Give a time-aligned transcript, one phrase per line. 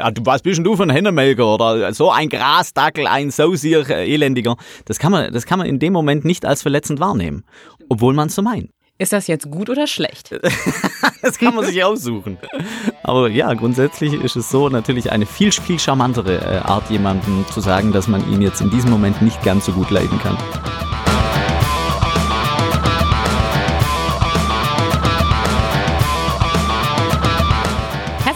[0.00, 3.88] ja, du, was bist denn du für ein Hennemelker oder so ein Grasdackel, ein Sausier,
[3.88, 4.56] äh, elendiger.
[4.86, 7.44] Das kann man, das kann man in dem Moment nicht als verletzend wahrnehmen,
[7.88, 8.70] obwohl man es so meint.
[8.98, 10.34] Ist das jetzt gut oder schlecht?
[11.22, 12.38] das kann man sich aussuchen.
[13.02, 17.60] Aber ja, grundsätzlich ist es so natürlich eine viel, viel charmantere äh, Art, jemandem zu
[17.60, 20.36] sagen, dass man ihn jetzt in diesem Moment nicht ganz so gut leiden kann.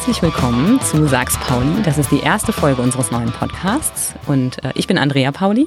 [0.05, 1.81] Herzlich willkommen zu Sags Pauli.
[1.83, 5.67] Das ist die erste Folge unseres neuen Podcasts und äh, ich bin Andrea Pauli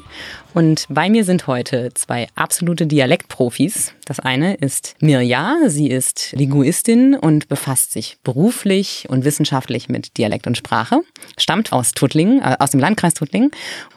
[0.58, 3.94] und bei mir sind heute zwei absolute Dialektprofis.
[4.06, 10.48] Das eine ist Mirja, sie ist Linguistin und befasst sich beruflich und wissenschaftlich mit Dialekt
[10.48, 11.02] und Sprache,
[11.38, 13.52] stammt aus Tuttlingen, äh, aus dem Landkreis Tuttlingen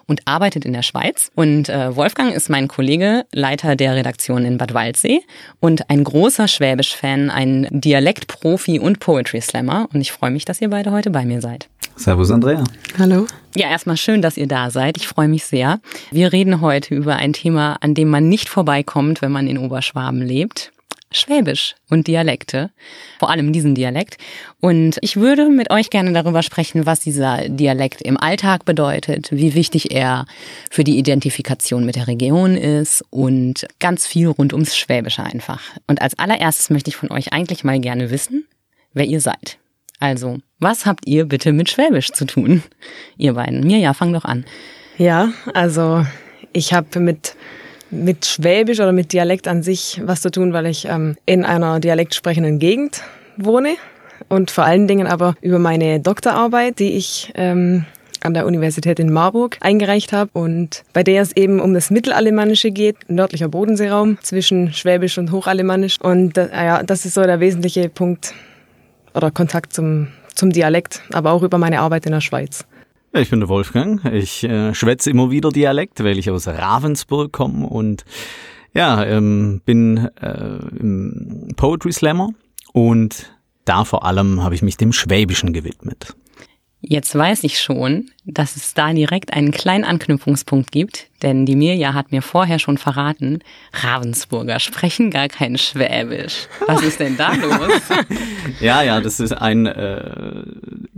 [0.07, 1.31] und arbeitet in der Schweiz.
[1.35, 5.23] Und äh, Wolfgang ist mein Kollege, Leiter der Redaktion in Bad Waldsee
[5.61, 9.89] und ein großer Schwäbisch-Fan, ein Dialektprofi und Poetry Slammer.
[9.95, 11.71] Und ich freue mich, dass ihr beide heute bei mir seid.
[11.97, 12.63] Servus, Andrea.
[12.99, 13.27] Hallo.
[13.57, 14.97] Ja, erstmal schön, dass ihr da seid.
[14.97, 15.81] Ich freue mich sehr.
[16.13, 20.23] Wir reden heute über ein Thema, an dem man nicht vorbeikommt, wenn man in Oberschwaben
[20.23, 20.73] lebt.
[21.13, 22.71] Schwäbisch und Dialekte,
[23.19, 24.16] vor allem diesen Dialekt.
[24.61, 29.55] Und ich würde mit euch gerne darüber sprechen, was dieser Dialekt im Alltag bedeutet, wie
[29.55, 30.27] wichtig er
[30.71, 35.63] für die Identifikation mit der Region ist und ganz viel rund ums Schwäbische einfach.
[35.89, 38.46] Und als allererstes möchte ich von euch eigentlich mal gerne wissen,
[38.93, 39.60] wer ihr seid.
[40.01, 42.62] Also, was habt ihr bitte mit Schwäbisch zu tun?
[43.16, 43.60] Ihr beiden.
[43.66, 44.45] Mirja, fang doch an.
[44.98, 46.04] Ja, also
[46.52, 47.37] ich habe mit
[47.90, 51.80] mit Schwäbisch oder mit Dialekt an sich was zu tun, weil ich ähm, in einer
[51.80, 53.02] dialektsprechenden Gegend
[53.37, 53.74] wohne
[54.28, 57.84] und vor allen Dingen aber über meine Doktorarbeit, die ich ähm,
[58.23, 62.71] an der Universität in Marburg eingereicht habe und bei der es eben um das Mittelalemannische
[62.71, 66.00] geht, nördlicher Bodenseeraum zwischen Schwäbisch und Hochalemannisch.
[66.00, 68.34] Und äh, ja, das ist so der wesentliche Punkt
[69.15, 72.65] oder Kontakt zum, zum Dialekt, aber auch über meine Arbeit in der Schweiz.
[73.12, 74.05] Ich bin der Wolfgang.
[74.12, 78.05] Ich äh, schwätze immer wieder Dialekt, weil ich aus Ravensburg komme und
[78.72, 82.31] ja, ähm, bin äh, im Poetry Slammer
[82.73, 83.33] und
[83.65, 86.15] da vor allem habe ich mich dem Schwäbischen gewidmet.
[86.83, 91.93] Jetzt weiß ich schon, dass es da direkt einen kleinen Anknüpfungspunkt gibt, denn die Mirja
[91.93, 93.41] hat mir vorher schon verraten,
[93.73, 96.49] Ravensburger sprechen gar kein Schwäbisch.
[96.67, 97.83] Was ist denn da los?
[98.61, 100.43] ja, ja, das ist ein äh,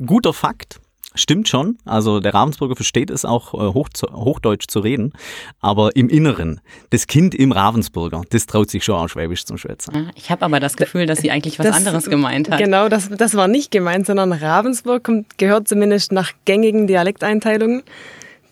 [0.06, 0.81] guter Fakt.
[1.14, 1.78] Stimmt schon.
[1.84, 5.12] Also der Ravensburger versteht es auch, äh, Hoch, Hochdeutsch zu reden.
[5.60, 9.94] Aber im Inneren, das Kind im Ravensburger, das traut sich schon auch Schwäbisch zum Schwätzen.
[9.94, 12.58] Ah, ich habe aber das Gefühl, dass sie eigentlich was das, anderes gemeint hat.
[12.58, 17.82] Genau, das, das war nicht gemeint, sondern Ravensburg kommt, gehört zumindest nach gängigen Dialekteinteilungen,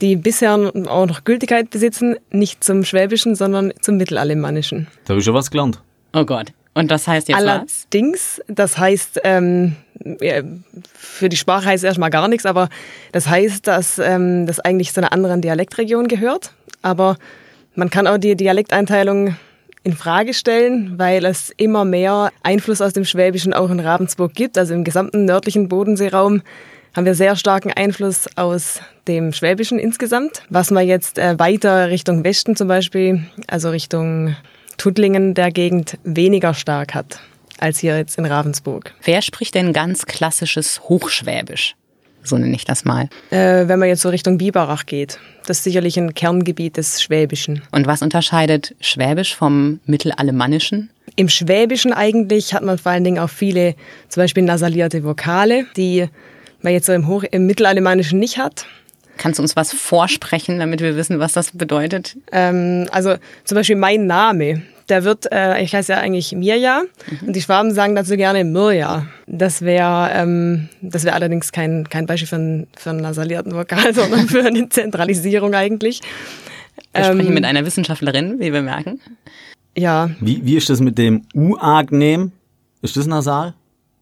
[0.01, 0.55] die bisher
[0.89, 4.87] auch noch Gültigkeit besitzen, nicht zum Schwäbischen, sondern zum Mittelalemannischen.
[5.05, 5.83] Da habe ich schon was gelernt.
[6.13, 6.53] Oh Gott.
[6.75, 8.55] Und das heißt jetzt Allerdings, was?
[8.55, 9.77] das heißt, ähm,
[10.95, 12.69] für die Sprache heißt erstmal gar nichts, aber
[13.13, 16.53] das heißt, dass ähm, das eigentlich zu einer anderen Dialektregion gehört.
[16.83, 17.17] Aber
[17.75, 19.37] man kann auch die Dialekteinteilung
[19.83, 24.59] in Frage stellen, weil es immer mehr Einfluss aus dem Schwäbischen auch in Ravensburg gibt.
[24.59, 26.43] Also im gesamten nördlichen Bodenseeraum
[26.95, 30.43] haben wir sehr starken Einfluss aus dem Schwäbischen insgesamt.
[30.51, 34.37] Was man jetzt äh, weiter Richtung Westen zum Beispiel, also Richtung
[34.81, 37.21] Tuttlingen der Gegend weniger stark hat
[37.59, 38.95] als hier jetzt in Ravensburg.
[39.03, 41.75] Wer spricht denn ganz klassisches Hochschwäbisch?
[42.23, 43.11] So nenne ich das mal.
[43.29, 45.19] Äh, wenn man jetzt so Richtung Biberach geht.
[45.45, 47.61] Das ist sicherlich ein Kerngebiet des Schwäbischen.
[47.73, 50.89] Und was unterscheidet Schwäbisch vom Mittelalemannischen?
[51.15, 53.75] Im Schwäbischen eigentlich hat man vor allen Dingen auch viele,
[54.09, 56.09] zum Beispiel nasalierte Vokale, die
[56.63, 58.65] man jetzt so im, Hoch im Mittelalemannischen nicht hat.
[59.21, 62.17] Kannst du uns was vorsprechen, damit wir wissen, was das bedeutet?
[62.33, 67.29] Ähm, also zum Beispiel mein Name, der wird, äh, ich heiße ja eigentlich Mirja mhm.
[67.29, 69.07] und die Schwaben sagen dazu gerne Mirja.
[69.27, 73.95] Das wäre ähm, das wäre allerdings kein, kein Beispiel für einen, für einen nasalierten Vokal,
[73.95, 76.01] sondern für eine Zentralisierung eigentlich.
[76.93, 79.01] Wir ähm, sprechen mit einer Wissenschaftlerin, wie wir merken.
[79.77, 80.11] Ja.
[80.21, 82.33] Wie, wie ist das mit dem U-Agnem?
[82.83, 83.55] Ist das nasal,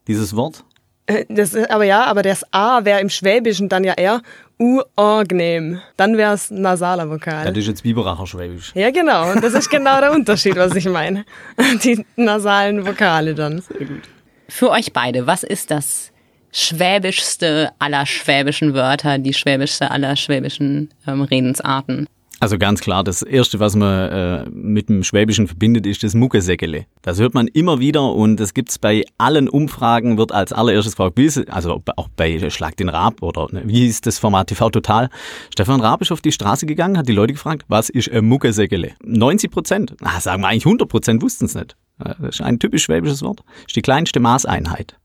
[0.06, 0.64] dieses Wort?
[1.06, 4.22] Äh, das, aber ja, aber das A wäre im Schwäbischen dann ja eher
[4.58, 5.80] unangenehm.
[5.96, 7.46] Dann wäre es nasaler Vokal.
[7.46, 8.72] Ja, das ist jetzt Biberacher Schwäbisch.
[8.74, 9.30] Ja, genau.
[9.32, 11.24] Und das ist genau der Unterschied, was ich meine.
[11.84, 13.60] Die nasalen Vokale dann.
[13.60, 14.02] Sehr gut.
[14.48, 16.10] Für euch beide, was ist das
[16.52, 22.08] schwäbischste aller schwäbischen Wörter, die schwäbischste aller schwäbischen ähm, Redensarten?
[22.40, 26.86] Also ganz klar, das Erste, was man äh, mit dem Schwäbischen verbindet, ist das Muckesäckele.
[27.02, 31.44] Das hört man immer wieder und das gibt's bei allen Umfragen, wird als allererstes gefragt,
[31.50, 35.08] also auch bei Schlag den Rab oder ne, wie hieß das Format TV Total.
[35.50, 38.92] Stefan Raab ist auf die Straße gegangen, hat die Leute gefragt, was ist ein Muckesäckele?
[39.02, 41.76] 90 Prozent, sagen wir eigentlich 100 Prozent, wussten es nicht.
[41.98, 43.40] Das ist ein typisch schwäbisches Wort.
[43.40, 44.96] Das ist die kleinste Maßeinheit.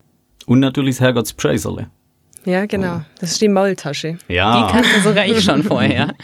[0.46, 1.90] Und natürlich das Herrgottspreiserle.
[2.46, 3.02] Ja, genau.
[3.20, 4.18] Das ist die Maultasche.
[4.28, 4.68] Ja.
[4.68, 6.14] Die kannte sogar ich schon vorher.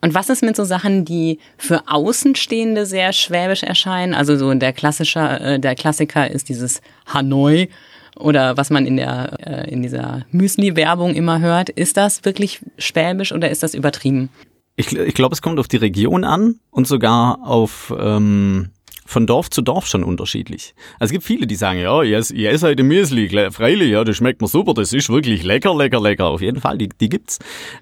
[0.00, 4.14] Und was ist mit so Sachen, die für Außenstehende sehr schwäbisch erscheinen?
[4.14, 7.68] Also so der klassische, äh, der Klassiker ist dieses Hanoi
[8.16, 11.70] oder was man in der äh, in dieser Müsli-Werbung immer hört.
[11.70, 14.28] Ist das wirklich schwäbisch oder ist das übertrieben?
[14.76, 18.70] Ich, ich glaube, es kommt auf die Region an und sogar auf ähm,
[19.08, 20.74] von Dorf zu Dorf schon unterschiedlich.
[20.98, 24.04] Also es gibt viele, die sagen, ja, ich esse, ich esse heute Müsli, freilich, ja,
[24.04, 26.26] das schmeckt mir super, das ist wirklich lecker, lecker, lecker.
[26.26, 27.38] Auf jeden Fall, die, die gibt's.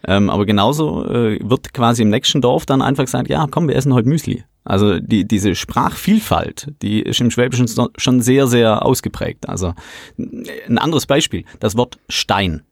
[0.06, 3.74] Ähm, aber genauso äh, wird quasi im nächsten Dorf dann einfach gesagt, ja, komm, wir
[3.74, 4.44] essen heute Müsli.
[4.62, 9.48] Also die, diese Sprachvielfalt, die ist im Schwäbischen schon sehr, sehr ausgeprägt.
[9.48, 9.74] Also
[10.16, 12.62] ein anderes Beispiel, das Wort Stein.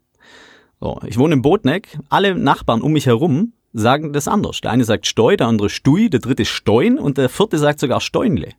[0.78, 4.60] So, ich wohne in Botneck, alle Nachbarn um mich herum sagen das anders.
[4.62, 8.00] Der eine sagt Stoi, der andere Stui, der dritte Steun und der vierte sagt sogar
[8.00, 8.50] Steunle.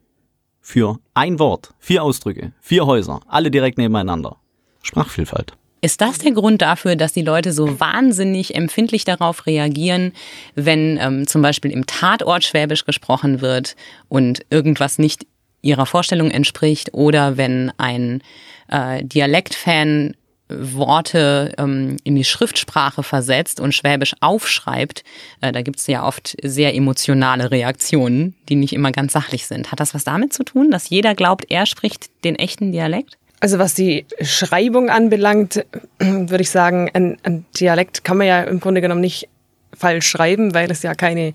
[0.62, 4.38] Für ein Wort, vier Ausdrücke, vier Häuser, alle direkt nebeneinander.
[4.83, 5.53] Sprachvielfalt.
[5.81, 10.13] Ist das der Grund dafür, dass die Leute so wahnsinnig empfindlich darauf reagieren,
[10.56, 13.75] wenn ähm, zum Beispiel im Tatort Schwäbisch gesprochen wird
[14.09, 15.27] und irgendwas nicht
[15.62, 18.21] ihrer Vorstellung entspricht oder wenn ein
[18.67, 20.15] äh, Dialektfan
[20.47, 25.03] Worte ähm, in die Schriftsprache versetzt und Schwäbisch aufschreibt,
[25.42, 29.71] äh, da gibt es ja oft sehr emotionale Reaktionen, die nicht immer ganz sachlich sind.
[29.71, 33.18] Hat das was damit zu tun, dass jeder glaubt, er spricht den echten Dialekt?
[33.39, 35.65] Also was die Schreibung anbelangt,
[36.00, 39.27] würde ich sagen, ein, ein Dialekt kann man ja im Grunde genommen nicht
[39.75, 41.33] falsch schreiben, weil es ja keine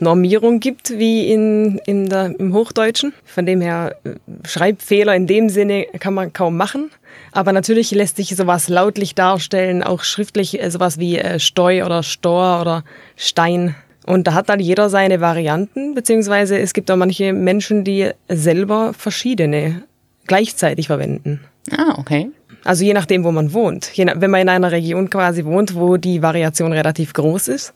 [0.00, 3.12] Normierung gibt wie in, in der, im Hochdeutschen.
[3.24, 4.14] Von dem her, äh,
[4.46, 6.90] Schreibfehler in dem Sinne kann man kaum machen.
[7.32, 12.02] Aber natürlich lässt sich sowas lautlich darstellen, auch schriftlich äh, sowas wie äh, Steu oder
[12.02, 12.84] Stor oder
[13.16, 13.74] Stein.
[14.06, 18.92] Und da hat dann jeder seine Varianten, beziehungsweise es gibt auch manche Menschen, die selber
[18.92, 19.82] verschiedene
[20.26, 21.40] gleichzeitig verwenden.
[21.76, 22.30] Ah, okay.
[22.64, 23.92] Also je nachdem, wo man wohnt.
[23.96, 27.74] Wenn man in einer Region quasi wohnt, wo die Variation relativ groß ist,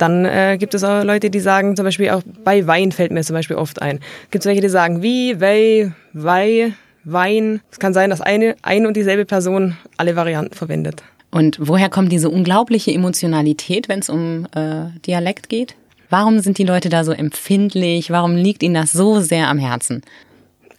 [0.00, 3.22] dann äh, gibt es auch Leute, die sagen, zum Beispiel auch bei Wein fällt mir
[3.22, 4.00] zum Beispiel oft ein.
[4.30, 6.72] Gibt es welche, die sagen wie, wei, wei,
[7.12, 7.60] Wein.
[7.70, 11.02] Es kann sein, dass eine, ein und dieselbe Person alle Varianten verwendet.
[11.30, 15.76] Und woher kommt diese unglaubliche Emotionalität, wenn es um äh, Dialekt geht?
[16.08, 18.10] Warum sind die Leute da so empfindlich?
[18.10, 20.02] Warum liegt ihnen das so sehr am Herzen?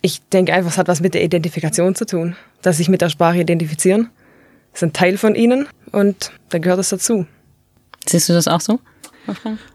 [0.02, 2.36] Ich denke einfach, es hat was mit der Identifikation zu tun.
[2.62, 4.10] Dass sich mit der Sprache identifizieren.
[4.74, 7.26] Das ist ein Teil von ihnen und da gehört es dazu.
[8.06, 8.80] Siehst du das auch so?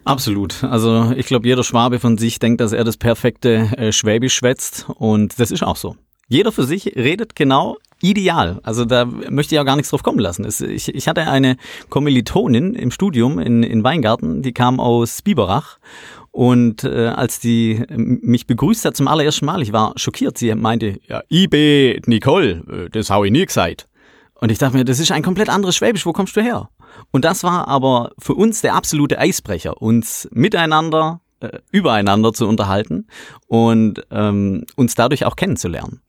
[0.04, 0.64] Absolut.
[0.64, 4.86] Also ich glaube, jeder Schwabe von sich denkt, dass er das perfekte äh, Schwäbisch schwätzt
[4.88, 5.96] und das ist auch so.
[6.28, 8.60] Jeder für sich redet genau ideal.
[8.62, 10.46] Also da möchte ich auch gar nichts drauf kommen lassen.
[10.46, 11.56] Ich, ich hatte eine
[11.88, 15.78] Kommilitonin im Studium in, in Weingarten, die kam aus Biberach
[16.30, 20.36] und äh, als die mich begrüßt hat zum allerersten Mal, ich war schockiert.
[20.36, 23.88] Sie meinte, ja, IB Nicole, äh, das habe ich nie gesagt.
[24.34, 26.68] Und ich dachte mir, das ist ein komplett anderes Schwäbisch, wo kommst du her?
[27.10, 33.06] Und das war aber für uns der absolute Eisbrecher, uns miteinander, äh, übereinander zu unterhalten
[33.46, 36.02] und ähm, uns dadurch auch kennenzulernen.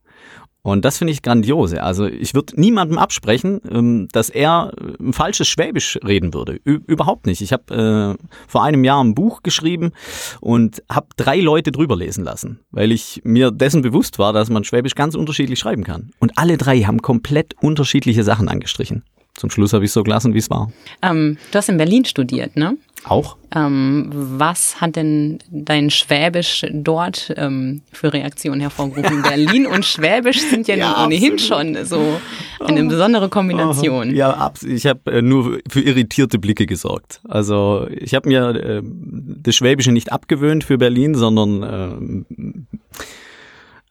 [0.67, 1.81] Und das finde ich grandiose.
[1.81, 6.59] Also ich würde niemandem absprechen, ähm, dass er äh, ein falsches Schwäbisch reden würde.
[6.65, 7.39] Ü überhaupt nicht.
[7.39, 9.93] Ich habe äh, vor einem Jahr ein Buch geschrieben
[10.41, 14.65] und habe drei Leute drüber lesen lassen, weil ich mir dessen bewusst war, dass man
[14.65, 16.11] Schwäbisch ganz unterschiedlich schreiben kann.
[16.19, 19.05] Und alle drei haben komplett unterschiedliche Sachen angestrichen
[19.37, 20.71] zum Schluss habe ich so gelassen, wie es war.
[21.01, 22.75] Ähm, du hast in Berlin studiert, ne?
[23.03, 23.37] Auch.
[23.55, 29.21] Ähm, was hat denn dein Schwäbisch dort ähm, für Reaktionen hervorgerufen?
[29.23, 31.75] Berlin und Schwäbisch sind ja, ja nun ohnehin absolut.
[31.75, 32.19] schon so
[32.59, 34.13] eine besondere Kombination.
[34.13, 37.21] Ja, ich habe äh, nur für irritierte Blicke gesorgt.
[37.29, 42.66] Also ich habe mir äh, das Schwäbische nicht abgewöhnt für Berlin, sondern äh,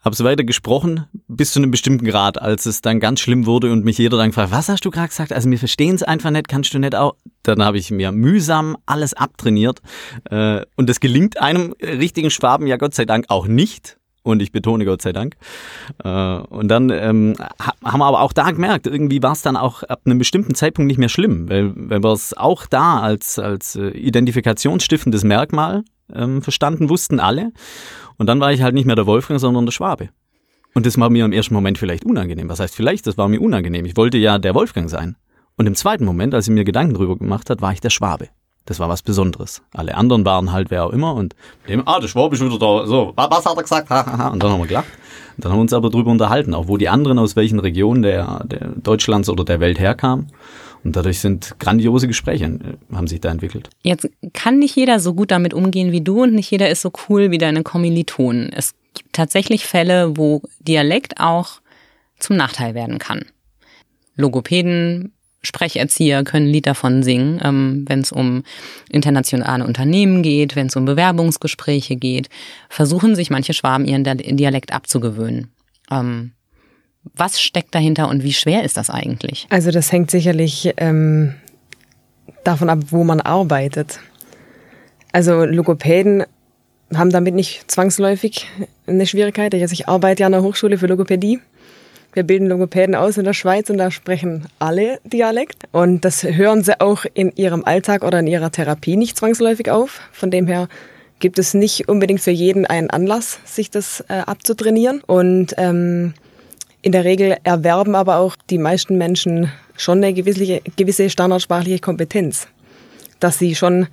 [0.06, 3.72] habe es weiter gesprochen bis zu einem bestimmten Grad, als es dann ganz schlimm wurde
[3.72, 5.32] und mich jeder dann gefragt, was hast du gerade gesagt?
[5.32, 7.16] Also wir verstehen es einfach nicht, kannst du nicht auch?
[7.42, 9.82] Dann habe ich mir mühsam alles abtrainiert
[10.30, 13.98] äh, und das gelingt einem richtigen Schwaben ja Gott sei Dank auch nicht.
[14.22, 15.36] Und ich betone Gott sei Dank.
[16.02, 17.34] Äh, und dann ähm,
[17.84, 20.88] haben wir aber auch da gemerkt, irgendwie war es dann auch ab einem bestimmten Zeitpunkt
[20.88, 25.84] nicht mehr schlimm, weil, weil wir es auch da als, als äh, identifikationsstiftendes Merkmal
[26.14, 27.52] ähm, verstanden wussten alle.
[28.16, 30.08] Und dann war ich halt nicht mehr der Wolfgang, sondern der Schwabe.
[30.74, 32.48] Und das war mir im ersten Moment vielleicht unangenehm.
[32.48, 33.06] Was heißt vielleicht?
[33.06, 33.86] Das war mir unangenehm.
[33.86, 35.16] Ich wollte ja der Wolfgang sein.
[35.56, 38.28] Und im zweiten Moment, als ich mir Gedanken drüber gemacht hat, war ich der Schwabe.
[38.66, 39.62] Das war was Besonderes.
[39.72, 41.34] Alle anderen waren halt wer auch immer und
[41.68, 42.86] dem, ah, der Schwabe ist wieder da.
[42.86, 43.90] So, was hat er gesagt?
[43.90, 44.88] und dann haben wir gelacht.
[45.36, 48.02] Und dann haben wir uns aber drüber unterhalten, auch wo die anderen aus welchen Regionen
[48.02, 50.32] der, der Deutschlands oder der Welt herkamen.
[50.86, 53.70] Und dadurch sind grandiose Gespräche, äh, haben sich da entwickelt.
[53.82, 56.92] Jetzt kann nicht jeder so gut damit umgehen wie du und nicht jeder ist so
[57.08, 58.52] cool wie deine Kommilitonen.
[58.52, 61.60] Es gibt tatsächlich Fälle, wo Dialekt auch
[62.20, 63.24] zum Nachteil werden kann.
[64.14, 65.12] Logopäden
[65.42, 68.44] Sprecherzieher können ein Lied davon singen, ähm, wenn es um
[68.88, 72.28] internationale Unternehmen geht, wenn es um Bewerbungsgespräche geht,
[72.68, 75.50] versuchen sich manche Schwaben ihren Dialekt abzugewöhnen.
[75.90, 76.30] Ähm,
[77.14, 79.46] was steckt dahinter und wie schwer ist das eigentlich?
[79.50, 81.34] Also das hängt sicherlich ähm,
[82.44, 84.00] davon ab, wo man arbeitet.
[85.12, 86.24] Also Logopäden
[86.94, 88.46] haben damit nicht zwangsläufig
[88.86, 89.54] eine Schwierigkeit.
[89.54, 91.40] Also ich arbeite ja an der Hochschule für Logopädie.
[92.12, 95.64] Wir bilden Logopäden aus in der Schweiz und da sprechen alle Dialekt.
[95.72, 100.00] Und das hören sie auch in ihrem Alltag oder in ihrer Therapie nicht zwangsläufig auf.
[100.12, 100.68] Von dem her
[101.18, 105.02] gibt es nicht unbedingt für jeden einen Anlass, sich das äh, abzutrainieren.
[105.06, 106.14] Und ähm,
[106.86, 112.46] in der Regel erwerben aber auch die meisten Menschen schon eine gewisse, gewisse standardsprachliche Kompetenz,
[113.18, 113.88] dass sie schon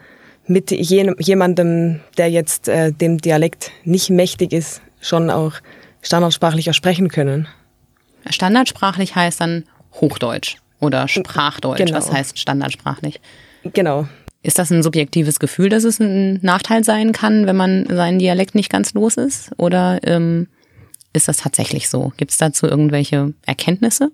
[0.46, 5.54] mit jenem, jemandem, der jetzt äh, dem Dialekt nicht mächtig ist, schon auch
[6.04, 7.48] standardsprachlicher sprechen können.
[8.30, 9.64] Standardsprachlich heißt dann
[10.00, 11.80] Hochdeutsch oder Sprachdeutsch.
[11.80, 11.98] Genau.
[11.98, 13.20] Was heißt standardsprachlich?
[13.74, 14.08] Genau.
[14.44, 18.54] Ist das ein subjektives Gefühl, dass es ein Nachteil sein kann, wenn man seinen Dialekt
[18.54, 19.50] nicht ganz los ist?
[19.58, 20.48] Oder ähm,
[21.14, 22.12] ist das tatsächlich so?
[22.18, 24.12] Gibt es dazu irgendwelche Erkenntnisse?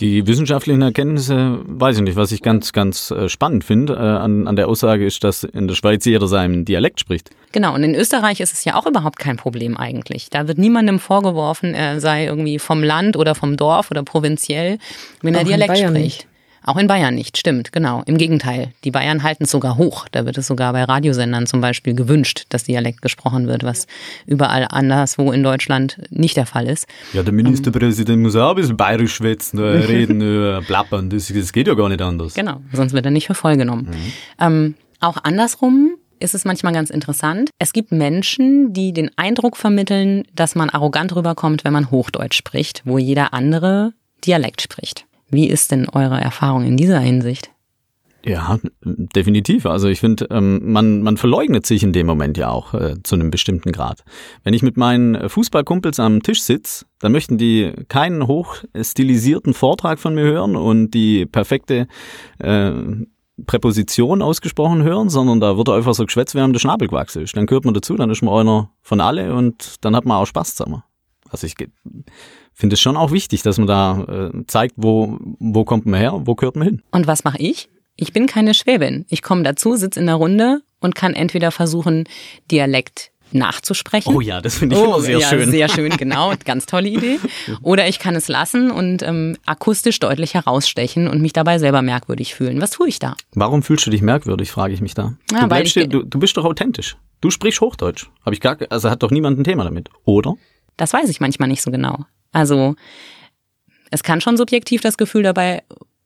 [0.00, 2.14] Die wissenschaftlichen Erkenntnisse weiß ich nicht.
[2.14, 5.66] Was ich ganz, ganz äh, spannend finde äh, an, an der Aussage ist, dass in
[5.66, 7.30] der Schweiz jeder seinen Dialekt spricht.
[7.50, 10.30] Genau, und in Österreich ist es ja auch überhaupt kein Problem eigentlich.
[10.30, 14.78] Da wird niemandem vorgeworfen, er sei irgendwie vom Land oder vom Dorf oder provinziell,
[15.22, 15.92] wenn er Dialekt spricht.
[15.92, 16.26] Nicht.
[16.68, 18.02] Auch in Bayern nicht, stimmt, genau.
[18.04, 20.06] Im Gegenteil, die Bayern halten es sogar hoch.
[20.12, 23.86] Da wird es sogar bei Radiosendern zum Beispiel gewünscht, dass Dialekt gesprochen wird, was
[24.26, 26.86] überall anderswo in Deutschland nicht der Fall ist.
[27.14, 31.08] Ja, der Ministerpräsident ähm, muss auch ein bisschen bayerisch schwätzen, äh, reden, äh, plappern.
[31.08, 32.34] Das, das, geht ja gar nicht anders.
[32.34, 33.88] Genau, sonst wird er nicht für voll genommen.
[33.88, 34.12] Mhm.
[34.38, 37.48] Ähm, auch andersrum ist es manchmal ganz interessant.
[37.58, 42.82] Es gibt Menschen, die den Eindruck vermitteln, dass man arrogant rüberkommt, wenn man Hochdeutsch spricht,
[42.84, 43.94] wo jeder andere
[44.26, 45.07] Dialekt spricht.
[45.30, 47.50] Wie ist denn eure Erfahrung in dieser Hinsicht?
[48.24, 49.64] Ja, definitiv.
[49.64, 53.14] Also ich finde, ähm, man, man verleugnet sich in dem Moment ja auch äh, zu
[53.14, 54.04] einem bestimmten Grad.
[54.42, 60.14] Wenn ich mit meinen Fußballkumpels am Tisch sitze, dann möchten die keinen hochstilisierten Vortrag von
[60.14, 61.86] mir hören und die perfekte
[62.38, 62.72] äh,
[63.46, 67.24] Präposition ausgesprochen hören, sondern da wird einfach so geschwätzt, während der Schnabel gewachsen.
[67.32, 70.26] Dann gehört man dazu, dann ist man einer von alle und dann hat man auch
[70.26, 70.82] Spaß zusammen.
[71.30, 71.54] Also ich
[72.58, 76.12] finde es schon auch wichtig, dass man da äh, zeigt, wo, wo kommt man her,
[76.24, 76.82] wo gehört man hin.
[76.90, 77.68] Und was mache ich?
[77.96, 79.06] Ich bin keine Schwäbin.
[79.08, 82.04] Ich komme dazu, sitze in der Runde und kann entweder versuchen,
[82.50, 84.14] Dialekt nachzusprechen.
[84.14, 85.50] Oh ja, das finde ich oh, immer sehr ja, schön.
[85.50, 86.32] Sehr schön, genau.
[86.44, 87.18] Ganz tolle Idee.
[87.62, 92.34] Oder ich kann es lassen und ähm, akustisch deutlich herausstechen und mich dabei selber merkwürdig
[92.34, 92.60] fühlen.
[92.60, 93.16] Was tue ich da?
[93.34, 95.14] Warum fühlst du dich merkwürdig, frage ich mich da.
[95.30, 96.96] Ja, du, bleibst dir, du, du bist doch authentisch.
[97.20, 98.06] Du sprichst Hochdeutsch.
[98.24, 100.34] Habe ich gar, also hat doch niemand ein Thema damit, oder?
[100.76, 102.06] Das weiß ich manchmal nicht so genau.
[102.32, 102.76] Also
[103.90, 105.62] es kann schon subjektiv das Gefühl dabei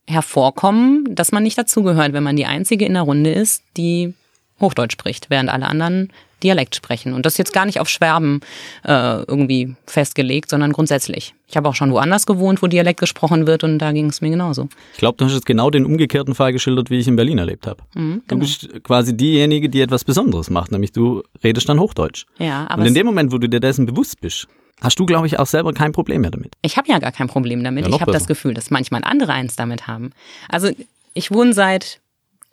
[0.06, 4.14] hervorkommen, dass man nicht dazugehört, wenn man die Einzige in der Runde ist, die
[4.60, 6.12] Hochdeutsch spricht, während alle anderen
[6.42, 7.12] Dialekt sprechen.
[7.14, 8.40] Und das ist jetzt gar nicht auf Schwerben
[8.84, 11.34] äh, irgendwie festgelegt, sondern grundsätzlich.
[11.48, 14.30] Ich habe auch schon woanders gewohnt, wo Dialekt gesprochen wird und da ging es mir
[14.30, 14.68] genauso.
[14.92, 17.66] Ich glaube, du hast jetzt genau den umgekehrten Fall geschildert, wie ich in Berlin erlebt
[17.66, 17.82] habe.
[17.94, 18.22] Mhm, genau.
[18.26, 22.26] Du bist quasi diejenige, die etwas Besonderes macht, nämlich du redest dann Hochdeutsch.
[22.38, 24.48] Ja, aber und in dem Moment, wo du dir dessen bewusst bist,
[24.82, 26.54] hast du, glaube ich, auch selber kein Problem mehr damit.
[26.62, 27.86] Ich habe ja gar kein Problem damit.
[27.86, 30.10] Ja, ich habe das Gefühl, dass manchmal andere eins damit haben.
[30.48, 30.70] Also
[31.14, 32.00] ich wohne seit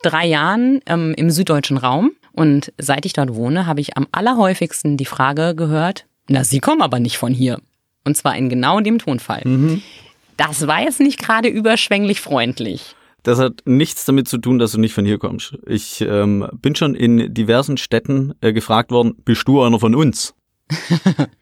[0.02, 4.96] drei Jahren ähm, im süddeutschen Raum und seit ich dort wohne, habe ich am allerhäufigsten
[4.96, 7.60] die Frage gehört, na, Sie kommen aber nicht von hier.
[8.04, 9.42] Und zwar in genau dem Tonfall.
[9.44, 9.82] Mhm.
[10.36, 12.94] Das war jetzt nicht gerade überschwänglich freundlich.
[13.22, 15.58] Das hat nichts damit zu tun, dass du nicht von hier kommst.
[15.66, 20.34] Ich ähm, bin schon in diversen Städten äh, gefragt worden, bist du einer von uns?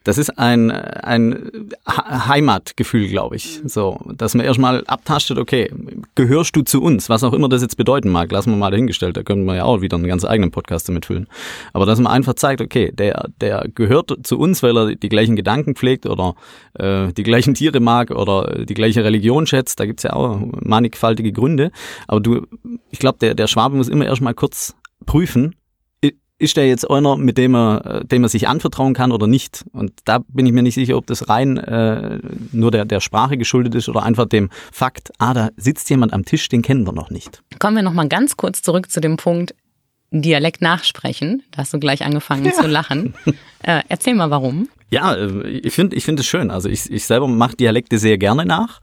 [0.05, 1.51] Das ist ein, ein
[1.87, 3.61] Heimatgefühl, glaube ich.
[3.65, 5.71] So, dass man erstmal abtastet, okay,
[6.15, 7.09] gehörst du zu uns?
[7.09, 9.17] Was auch immer das jetzt bedeuten mag, lassen wir mal dahingestellt.
[9.17, 11.27] Da können wir ja auch wieder einen ganz eigenen Podcast damit füllen.
[11.73, 15.37] Aber dass man einfach zeigt, okay, der, der gehört zu uns, weil er die gleichen
[15.37, 16.35] Gedanken pflegt oder
[16.75, 19.81] äh, die gleichen Tiere mag oder die gleiche Religion schätzt.
[19.81, 21.71] Da gibt's ja auch mannigfaltige Gründe.
[22.07, 22.47] Aber du,
[22.91, 24.75] ich glaube, der, der Schwabe muss immer erstmal kurz
[25.07, 25.55] prüfen,
[26.39, 29.65] ist der jetzt einer, mit dem er, dem er sich anvertrauen kann oder nicht?
[29.73, 32.21] Und da bin ich mir nicht sicher, ob das rein äh,
[32.53, 36.25] nur der, der Sprache geschuldet ist oder einfach dem Fakt, ah, da sitzt jemand am
[36.25, 37.43] Tisch, den kennen wir noch nicht.
[37.59, 39.55] Kommen wir nochmal ganz kurz zurück zu dem Punkt
[40.11, 41.43] Dialekt nachsprechen.
[41.51, 42.53] Da hast du gleich angefangen ja.
[42.53, 43.15] zu lachen.
[43.65, 44.69] Äh, erzähl mal, warum.
[44.91, 46.51] Ja, äh, ich finde ich finde es schön.
[46.51, 48.81] Also ich, ich selber mache Dialekte sehr gerne nach,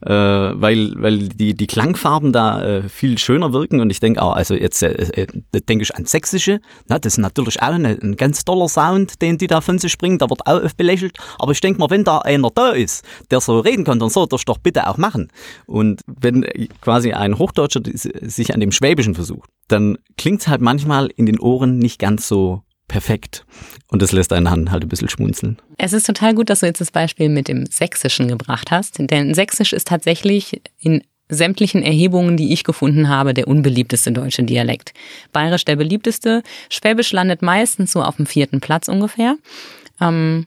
[0.00, 4.34] äh, weil, weil die, die Klangfarben da äh, viel schöner wirken und ich denke auch,
[4.34, 5.26] also jetzt äh, äh,
[5.68, 9.38] denke ich an Sächsische, na, das ist natürlich auch eine, ein ganz toller Sound, den
[9.38, 12.04] die da von sich bringen, da wird auch oft belächelt, aber ich denke mal, wenn
[12.04, 15.30] da einer da ist, der so reden kann, dann soll das doch bitte auch machen.
[15.66, 16.44] Und wenn
[16.80, 21.38] quasi ein Hochdeutscher sich an dem Schwäbischen versucht, dann klingt es halt manchmal in den
[21.38, 22.62] Ohren nicht ganz so
[22.94, 23.44] perfekt.
[23.88, 25.58] Und das lässt einen halt ein bisschen schmunzeln.
[25.78, 29.34] Es ist total gut, dass du jetzt das Beispiel mit dem Sächsischen gebracht hast, denn
[29.34, 34.92] Sächsisch ist tatsächlich in sämtlichen Erhebungen, die ich gefunden habe, der unbeliebteste deutsche Dialekt.
[35.32, 39.38] Bayerisch der beliebteste, Schwäbisch landet meistens so auf dem vierten Platz ungefähr.
[40.00, 40.46] Ähm,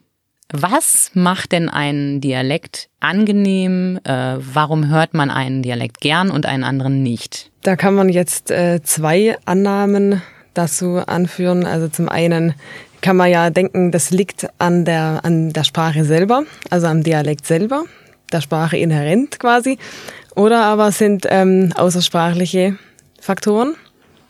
[0.49, 3.99] was macht denn einen Dialekt angenehm?
[4.05, 7.51] Äh, warum hört man einen Dialekt gern und einen anderen nicht?
[7.63, 10.21] Da kann man jetzt äh, zwei Annahmen
[10.57, 11.65] dazu anführen.
[11.65, 12.53] Also zum einen
[13.01, 17.45] kann man ja denken, das liegt an der, an der Sprache selber, also am Dialekt
[17.45, 17.83] selber,
[18.31, 19.77] der Sprache inhärent quasi.
[20.35, 22.77] Oder aber sind ähm, außersprachliche
[23.19, 23.75] Faktoren,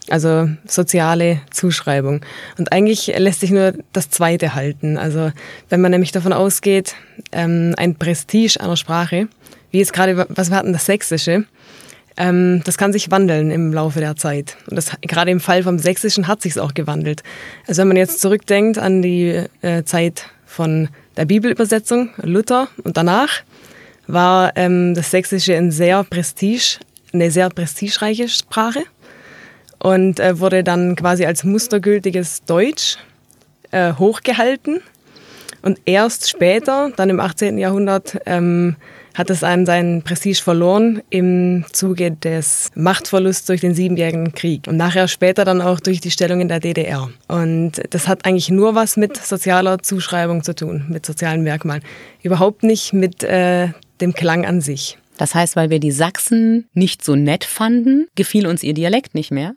[0.10, 2.22] also soziale Zuschreibung.
[2.58, 4.98] Und eigentlich lässt sich nur das Zweite halten.
[4.98, 5.32] Also
[5.70, 6.96] wenn man nämlich davon ausgeht,
[7.32, 9.28] ähm, ein Prestige einer Sprache,
[9.72, 11.46] wie jetzt gerade, was wir hatten, das Sächsische,
[12.18, 14.58] ähm, das kann sich wandeln im Laufe der Zeit.
[14.70, 17.24] Und das, gerade im Fall vom Sächsischen hat sich auch gewandelt.
[17.68, 23.44] Also wenn man jetzt zurückdenkt an die äh, Zeit von der Bibelübersetzung, Luther und danach,
[24.08, 26.80] war ähm, das Sächsische ein sehr prestige,
[27.14, 28.84] eine sehr prestigereiche Sprache
[29.80, 32.98] und äh, wurde dann quasi als mustergültiges Deutsch
[33.72, 34.82] äh, hochgehalten.
[35.62, 37.58] Und erst später, dann im 18.
[37.58, 38.76] Jahrhundert, ähm,
[39.18, 44.78] hat es einem seinen Prestige verloren im Zuge des Machtverlusts durch den Siebenjährigen Krieg und
[44.78, 47.10] nachher später dann auch durch die Stellung in der DDR.
[47.28, 51.82] Und das hat eigentlich nur was mit sozialer Zuschreibung zu tun, mit sozialen Merkmalen.
[52.22, 53.70] Überhaupt nicht mit äh,
[54.02, 55.00] dem Klang an sich.
[55.18, 59.32] Das heißt, weil wir die Sachsen nicht so nett fanden, gefiel uns ihr Dialekt nicht
[59.32, 59.56] mehr?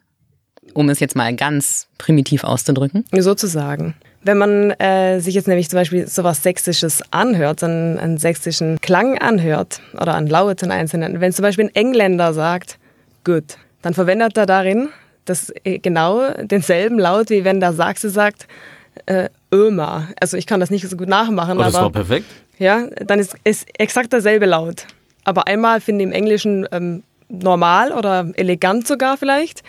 [0.72, 3.04] Um es jetzt mal ganz primitiv auszudrücken.
[3.12, 3.94] Sozusagen.
[4.22, 9.18] Wenn man äh, sich jetzt nämlich zum Beispiel sowas Sächsisches anhört, einen, einen sächsischen Klang
[9.18, 12.78] anhört oder an Lauten einzelnen, wenn zum Beispiel ein Engländer sagt,
[13.24, 14.90] gut, dann verwendet er darin
[15.24, 18.46] das äh, genau denselben Laut, wie wenn der Sachse sagt,
[19.06, 20.08] äh, Ömer.
[20.20, 21.58] Also ich kann das nicht so gut nachmachen.
[21.58, 22.26] Oh, das aber, war perfekt.
[22.58, 24.86] Ja, dann ist, es exakt derselbe Laut.
[25.24, 29.62] Aber einmal finde ich im Englischen ähm, normal oder elegant sogar vielleicht,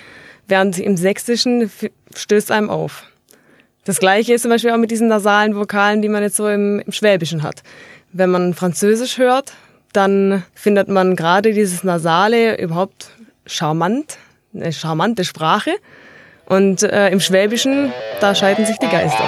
[0.48, 1.72] während im Sächsischen
[2.16, 3.04] stößt einem auf.
[3.84, 6.80] Das gleiche ist zum Beispiel auch mit diesen nasalen Vokalen, die man jetzt so im,
[6.80, 7.64] im Schwäbischen hat.
[8.14, 9.54] Wenn man Französisch hört,
[9.94, 13.10] dann findet man gerade dieses Nasale überhaupt
[13.46, 14.18] charmant,
[14.54, 15.72] eine charmante Sprache.
[16.46, 19.24] Und äh, im Schwäbischen, da scheiden sich die Geister.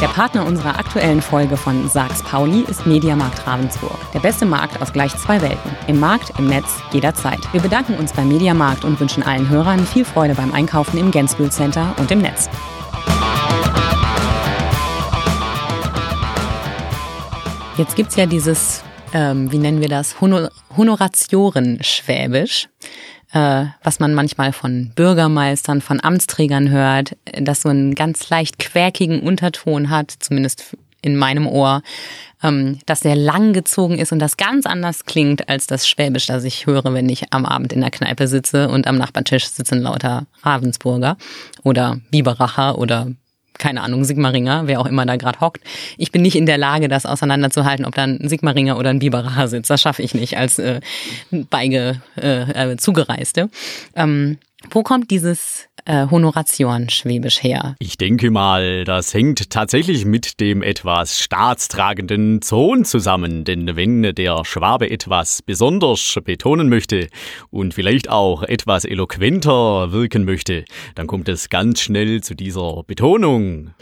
[0.00, 3.98] Der Partner unserer aktuellen Folge von Sags Pauli ist Mediamarkt Ravensburg.
[4.14, 5.76] Der beste Markt aus gleich zwei Welten.
[5.88, 7.40] Im Markt, im Netz, jederzeit.
[7.52, 11.50] Wir bedanken uns beim Mediamarkt und wünschen allen Hörern viel Freude beim Einkaufen im Gensbühl
[11.50, 12.48] Center und im Netz.
[17.76, 22.68] Jetzt gibt es ja dieses, ähm, wie nennen wir das, Honor Honoratioren-Schwäbisch
[23.32, 29.20] äh, was man manchmal von Bürgermeistern, von Amtsträgern hört, das so einen ganz leicht quäkigen
[29.20, 31.82] Unterton hat, zumindest in meinem Ohr,
[32.42, 36.44] ähm, dass der lang gezogen ist und das ganz anders klingt als das Schwäbisch, das
[36.44, 40.26] ich höre, wenn ich am Abend in der Kneipe sitze und am Nachbartisch sitzen lauter
[40.42, 41.16] Ravensburger
[41.62, 43.12] oder Biberacher oder
[43.58, 45.62] keine Ahnung, Sigmaringer, wer auch immer da gerade hockt.
[45.96, 49.48] Ich bin nicht in der Lage, das auseinanderzuhalten, ob da ein Sigmaringer oder ein Biberacher
[49.48, 49.70] sitzt.
[49.70, 50.80] Das schaffe ich nicht als äh,
[51.30, 53.50] beige äh, äh, Zugereiste.
[53.94, 54.38] Ähm,
[54.70, 57.76] wo kommt dieses äh, Honoration Schwäbisch her?
[57.78, 63.44] Ich denke mal, das hängt tatsächlich mit dem etwas staatstragenden Ton zusammen.
[63.44, 67.08] Denn wenn der Schwabe etwas besonders betonen möchte
[67.50, 73.74] und vielleicht auch etwas eloquenter wirken möchte, dann kommt es ganz schnell zu dieser Betonung.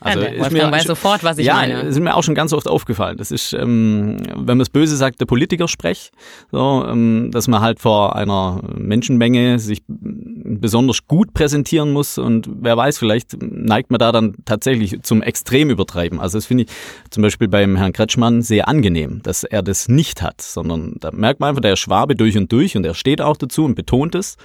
[0.00, 1.74] Also ja, ist mir weiß sofort, was ich ja, meine.
[1.74, 3.16] Ja, ist mir auch schon ganz oft aufgefallen.
[3.16, 6.10] Das ist, ähm, wenn man es böse sagt, der Politikersprech,
[6.50, 12.76] so, ähm, dass man halt vor einer Menschenmenge sich besonders gut präsentieren muss und wer
[12.76, 16.20] weiß, vielleicht neigt man da dann tatsächlich zum Extremübertreiben.
[16.20, 16.70] Also das finde ich
[17.10, 21.40] zum Beispiel beim Herrn Kretschmann sehr angenehm, dass er das nicht hat, sondern da merkt
[21.40, 24.36] man einfach, der Schwabe durch und durch und er steht auch dazu und betont es.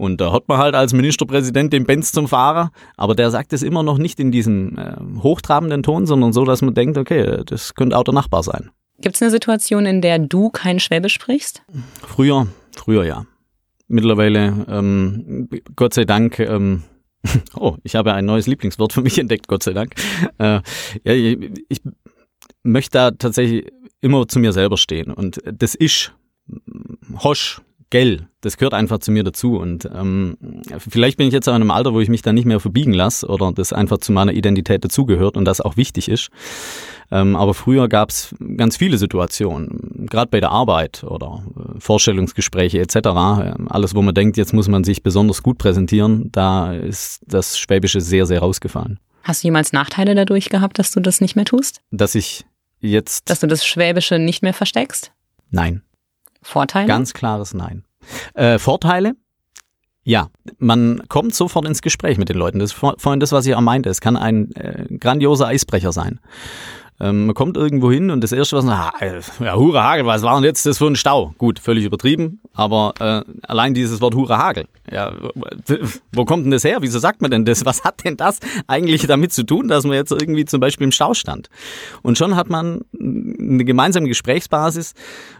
[0.00, 3.62] Und da hat man halt als Ministerpräsident den Benz zum Fahrer, aber der sagt es
[3.62, 7.74] immer noch nicht in diesem äh, hochtrabenden Ton, sondern so, dass man denkt, okay, das
[7.74, 8.70] könnte auch der Nachbar sein.
[9.02, 11.62] Gibt es eine Situation, in der du kein Schwäbisch sprichst?
[12.00, 13.26] Früher, früher ja.
[13.88, 16.84] Mittlerweile, ähm, Gott sei Dank, ähm,
[17.54, 19.92] Oh, ich habe ein neues Lieblingswort für mich entdeckt, Gott sei Dank.
[20.38, 20.62] Äh,
[21.04, 21.82] ja, ich, ich
[22.62, 25.12] möchte da tatsächlich immer zu mir selber stehen.
[25.12, 26.14] Und das ist
[27.18, 27.60] Hosch,
[27.90, 29.56] Gell, das gehört einfach zu mir dazu.
[29.56, 30.36] Und ähm,
[30.78, 32.92] vielleicht bin ich jetzt auch in einem Alter, wo ich mich da nicht mehr verbiegen
[32.92, 36.30] lasse oder das einfach zu meiner Identität dazugehört und das auch wichtig ist.
[37.10, 42.78] Ähm, aber früher gab es ganz viele Situationen, gerade bei der Arbeit oder äh, Vorstellungsgespräche
[42.78, 42.96] etc.
[42.96, 47.58] Ähm, alles, wo man denkt, jetzt muss man sich besonders gut präsentieren, da ist das
[47.58, 49.00] Schwäbische sehr, sehr rausgefallen.
[49.24, 51.80] Hast du jemals Nachteile dadurch gehabt, dass du das nicht mehr tust?
[51.90, 52.44] Dass ich
[52.78, 53.28] jetzt.
[53.28, 55.12] Dass du das Schwäbische nicht mehr versteckst?
[55.50, 55.82] Nein.
[56.42, 56.86] Vorteile?
[56.86, 57.84] Ganz klares Nein.
[58.34, 59.14] Äh, Vorteile?
[60.02, 62.58] Ja, man kommt sofort ins Gespräch mit den Leuten.
[62.58, 63.90] Das ist vorhin das, was ich auch meinte.
[63.90, 66.20] Es kann ein äh, grandioser Eisbrecher sein.
[67.00, 68.92] Ähm, man kommt irgendwo hin und das Erste, was man ah,
[69.40, 71.34] ja, Hure Hagel, was war denn jetzt das für ein Stau?
[71.38, 75.12] Gut, völlig übertrieben, aber äh, allein dieses Wort Hure Hagel, ja,
[76.12, 76.78] wo kommt denn das her?
[76.80, 77.64] Wieso sagt man denn das?
[77.64, 80.92] Was hat denn das eigentlich damit zu tun, dass man jetzt irgendwie zum Beispiel im
[80.92, 81.48] Stau stand?
[82.02, 84.94] Und schon hat man eine gemeinsame Gesprächsbasis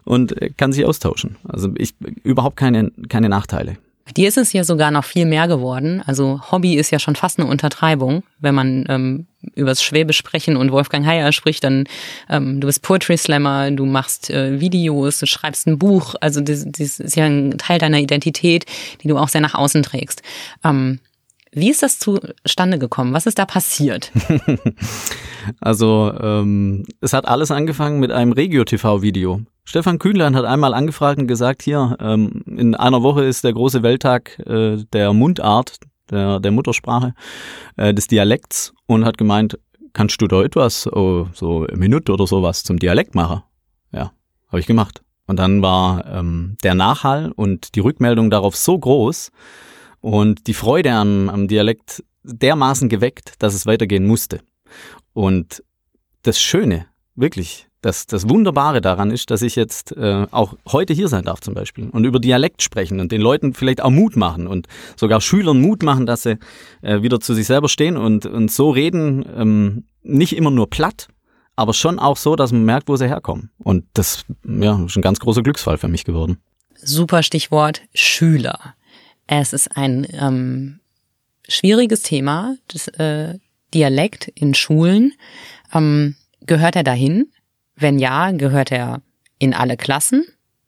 [0.04, 1.36] und kann sich austauschen.
[1.46, 3.76] Also ich überhaupt keine, keine Nachteile.
[4.16, 6.02] Dir ist es ja sogar noch viel mehr geworden.
[6.04, 8.22] Also Hobby ist ja schon fast eine Untertreibung.
[8.40, 11.84] Wenn man ähm, über das Schwäbisch sprechen und Wolfgang Heyer spricht, dann
[12.28, 16.14] ähm, du bist Poetry Slammer, du machst äh, Videos, du schreibst ein Buch.
[16.20, 18.66] Also das, das ist ja ein Teil deiner Identität,
[19.02, 20.22] die du auch sehr nach außen trägst.
[20.64, 20.98] Ähm,
[21.52, 23.12] wie ist das zustande gekommen?
[23.12, 24.12] Was ist da passiert?
[25.60, 29.42] also ähm, es hat alles angefangen mit einem Regio-TV-Video.
[29.64, 33.82] Stefan Kühnlein hat einmal angefragt und gesagt, hier, ähm, in einer Woche ist der große
[33.82, 35.78] Welttag äh, der Mundart,
[36.10, 37.14] der, der Muttersprache,
[37.76, 39.58] äh, des Dialekts und hat gemeint,
[39.92, 43.42] kannst du da etwas, oh, so eine Minute oder sowas zum Dialekt machen?
[43.92, 44.12] Ja,
[44.48, 45.02] habe ich gemacht.
[45.26, 49.30] Und dann war ähm, der Nachhall und die Rückmeldung darauf so groß,
[50.00, 54.40] und die Freude am, am Dialekt dermaßen geweckt, dass es weitergehen musste.
[55.12, 55.62] Und
[56.22, 61.08] das Schöne, wirklich, das, das Wunderbare daran ist, dass ich jetzt äh, auch heute hier
[61.08, 64.46] sein darf zum Beispiel und über Dialekt sprechen und den Leuten vielleicht auch Mut machen
[64.46, 66.38] und sogar Schülern Mut machen, dass sie
[66.82, 71.08] äh, wieder zu sich selber stehen und, und so reden, ähm, nicht immer nur platt,
[71.56, 73.50] aber schon auch so, dass man merkt, wo sie herkommen.
[73.58, 76.38] Und das ja, ist ein ganz großer Glücksfall für mich geworden.
[76.74, 78.74] Super Stichwort Schüler.
[79.32, 80.80] Es ist ein ähm,
[81.48, 83.38] schwieriges Thema, das äh,
[83.72, 85.12] Dialekt in Schulen.
[85.72, 86.16] Ähm,
[86.46, 87.30] gehört er dahin?
[87.76, 89.02] Wenn ja, gehört er
[89.38, 90.26] in alle Klassen?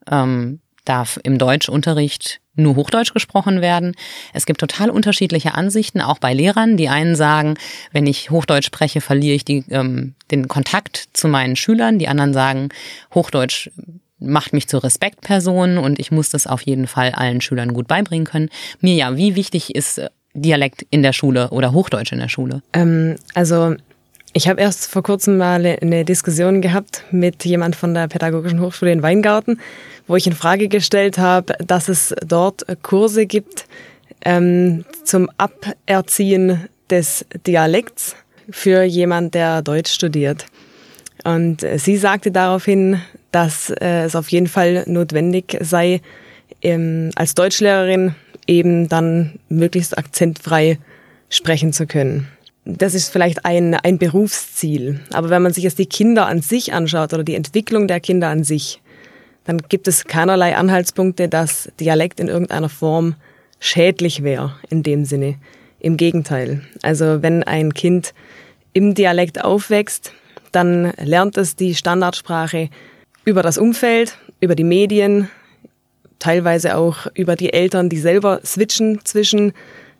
[0.08, 3.96] Ähm, darf im Deutschunterricht nur Hochdeutsch gesprochen werden.
[4.32, 6.76] Es gibt total unterschiedliche Ansichten, auch bei Lehrern.
[6.76, 7.54] Die einen sagen,
[7.90, 11.98] wenn ich Hochdeutsch spreche, verliere ich die, ähm, den Kontakt zu meinen Schülern.
[11.98, 12.68] Die anderen sagen,
[13.12, 13.70] Hochdeutsch
[14.22, 18.26] macht mich zur Respektperson und ich muss das auf jeden Fall allen Schülern gut beibringen
[18.26, 18.48] können.
[18.80, 22.62] Mirja, wie wichtig ist äh, Dialekt in der Schule oder Hochdeutsch in der Schule?
[22.72, 23.76] Ähm, also
[24.32, 28.92] ich habe erst vor kurzem mal eine Diskussion gehabt mit jemand von der Pädagogischen Hochschule
[28.92, 29.60] in Weingarten,
[30.06, 33.66] wo ich in Frage gestellt habe, dass es dort Kurse gibt
[34.24, 38.16] ähm, zum Aberziehen des Dialekts
[38.50, 40.46] für jemand, der Deutsch studiert.
[41.24, 46.00] Und sie sagte daraufhin, dass äh, es auf jeden Fall notwendig sei,
[46.62, 48.14] ähm, als Deutschlehrerin
[48.46, 50.78] eben dann möglichst akzentfrei
[51.28, 52.28] sprechen zu können.
[52.64, 55.00] Das ist vielleicht ein, ein Berufsziel.
[55.12, 58.28] Aber wenn man sich jetzt die Kinder an sich anschaut oder die Entwicklung der Kinder
[58.28, 58.80] an sich,
[59.44, 63.16] dann gibt es keinerlei Anhaltspunkte, dass Dialekt in irgendeiner Form
[63.58, 65.36] schädlich wäre in dem Sinne.
[65.80, 66.60] Im Gegenteil.
[66.82, 68.14] Also wenn ein Kind
[68.72, 70.12] im Dialekt aufwächst,
[70.52, 72.68] dann lernt es die Standardsprache
[73.24, 75.28] über das Umfeld, über die Medien,
[76.18, 79.52] teilweise auch über die Eltern, die selber switchen zwischen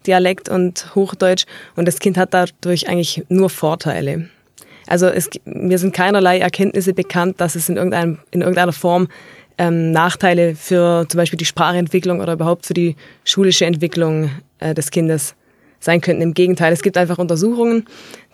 [0.06, 1.46] Dialekt und Hochdeutsch.
[1.76, 4.28] Und das Kind hat dadurch eigentlich nur Vorteile.
[4.86, 9.08] Also es, mir sind keinerlei Erkenntnisse bekannt, dass es in, irgendein, in irgendeiner Form
[9.58, 14.90] ähm, Nachteile für zum Beispiel die Sprachentwicklung oder überhaupt für die schulische Entwicklung äh, des
[14.90, 15.34] Kindes
[15.78, 16.22] sein könnten.
[16.22, 17.86] Im Gegenteil, es gibt einfach Untersuchungen,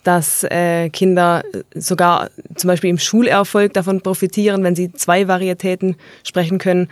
[0.05, 1.43] dass äh, Kinder
[1.75, 6.89] sogar zum Beispiel im Schulerfolg davon profitieren, wenn sie zwei Varietäten sprechen können.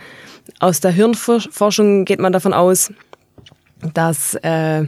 [0.59, 2.91] Aus der Hirnforschung geht man davon aus,
[3.93, 4.85] dass äh,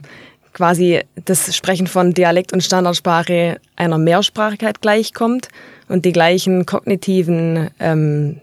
[0.54, 5.50] quasi das Sprechen von Dialekt und Standardsprache einer Mehrsprachigkeit gleichkommt
[5.88, 8.42] und die gleichen kognitiven ähm,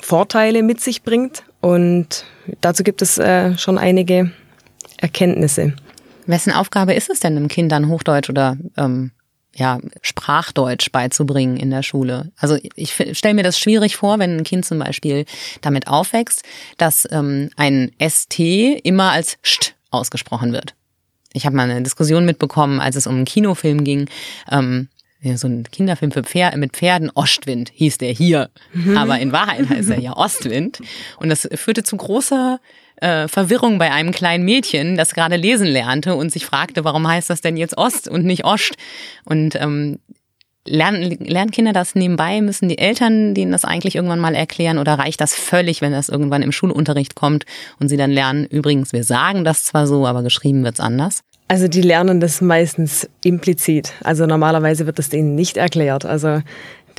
[0.00, 1.42] Vorteile mit sich bringt.
[1.60, 2.24] Und
[2.60, 4.30] dazu gibt es äh, schon einige
[4.98, 5.74] Erkenntnisse.
[6.28, 9.12] Wessen Aufgabe ist es denn, dem Kindern Hochdeutsch oder ähm,
[9.54, 12.30] ja, Sprachdeutsch beizubringen in der Schule?
[12.36, 15.24] Also ich stelle mir das schwierig vor, wenn ein Kind zum Beispiel
[15.62, 16.42] damit aufwächst,
[16.76, 20.74] dass ähm, ein ST immer als ST ausgesprochen wird.
[21.32, 24.08] ich habe mal eine Diskussion mitbekommen, als es um einen Kinofilm ging.
[24.50, 24.88] Ähm,
[25.20, 28.50] ja, so ein Kinderfilm für Pferd, mit Pferden, Ostwind hieß der hier.
[28.72, 28.96] Mhm.
[28.96, 30.80] Aber in Wahrheit heißt er ja Ostwind.
[31.18, 32.60] Und das führte zu großer
[33.00, 37.30] äh, Verwirrung bei einem kleinen Mädchen, das gerade lesen lernte und sich fragte, warum heißt
[37.30, 38.74] das denn jetzt Ost und nicht Ost?
[39.24, 39.98] Und ähm,
[40.66, 42.40] lernen, lernen Kinder das nebenbei?
[42.40, 46.08] Müssen die Eltern denen das eigentlich irgendwann mal erklären oder reicht das völlig, wenn das
[46.08, 47.44] irgendwann im Schulunterricht kommt
[47.78, 51.22] und sie dann lernen, übrigens, wir sagen das zwar so, aber geschrieben wird's anders?
[51.50, 53.94] Also die lernen das meistens implizit.
[54.04, 56.04] Also normalerweise wird das denen nicht erklärt.
[56.04, 56.42] Also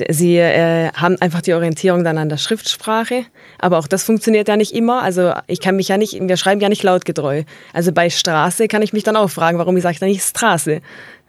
[0.08, 3.24] sie äh, haben einfach die Orientierung dann an der Schriftsprache.
[3.58, 5.02] Aber auch das funktioniert ja nicht immer.
[5.02, 7.44] Also ich kann mich ja nicht, wir schreiben ja nicht lautgetreu.
[7.72, 10.80] Also bei Straße kann ich mich dann auch fragen, warum ich sage dann nicht Straße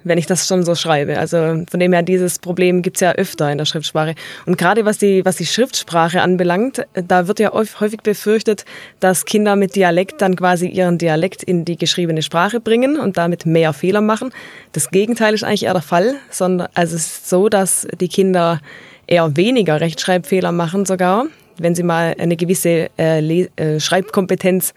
[0.04, 1.18] wenn ich das schon so schreibe.
[1.18, 4.16] Also von dem her, dieses Problem gibt's ja öfter in der Schriftsprache.
[4.46, 8.66] Und gerade was die, was die Schriftsprache anbelangt, da wird ja häufig befürchtet,
[9.00, 13.46] dass Kinder mit Dialekt dann quasi ihren Dialekt in die geschriebene Sprache bringen und damit
[13.46, 14.32] mehr Fehler machen.
[14.72, 18.60] Das Gegenteil ist eigentlich eher der Fall, sondern also es ist so, dass die Kinder
[19.08, 21.26] eher weniger Rechtschreibfehler machen sogar,
[21.58, 24.74] wenn sie mal eine gewisse äh, äh, Schreibkompetenz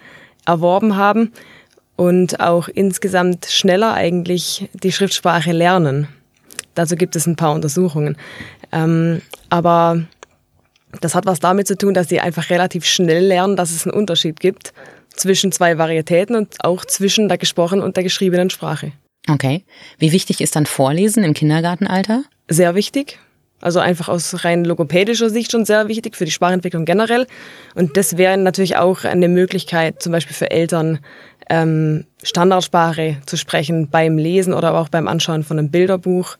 [0.47, 1.33] erworben haben
[1.97, 6.09] und auch insgesamt schneller eigentlich die Schriftsprache lernen.
[6.75, 8.17] Dazu gibt es ein paar Untersuchungen.
[8.73, 10.03] Ähm, aber
[11.01, 13.95] das hat was damit zu tun, dass sie einfach relativ schnell lernen, dass es einen
[13.95, 14.73] Unterschied gibt
[15.15, 18.93] zwischen zwei Varietäten und auch zwischen der gesprochenen und der geschriebenen Sprache.
[19.29, 19.65] Okay.
[19.99, 22.25] Wie wichtig ist dann Vorlesen im Kindergartenalter?
[22.49, 23.19] Sehr wichtig.
[23.61, 27.27] Also einfach aus rein logopädischer Sicht schon sehr wichtig für die Sprachentwicklung generell.
[27.75, 30.99] Und das wäre natürlich auch eine Möglichkeit, zum Beispiel für Eltern,
[31.51, 36.37] ähm, Standardsprache zu sprechen beim Lesen oder auch beim Anschauen von einem Bilderbuch,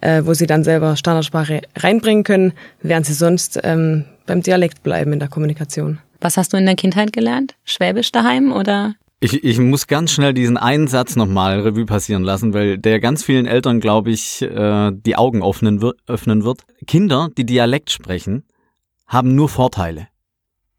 [0.00, 5.12] äh, wo sie dann selber Standardsprache reinbringen können, während sie sonst ähm, beim Dialekt bleiben
[5.12, 5.98] in der Kommunikation.
[6.20, 7.54] Was hast du in der Kindheit gelernt?
[7.64, 8.94] Schwäbisch daheim oder?
[9.24, 13.22] Ich, ich muss ganz schnell diesen einen Satz nochmal Revue passieren lassen, weil der ganz
[13.22, 16.62] vielen Eltern, glaube ich, äh, die Augen öffnen öffnen wird.
[16.88, 18.42] Kinder, die Dialekt sprechen,
[19.06, 20.08] haben nur Vorteile.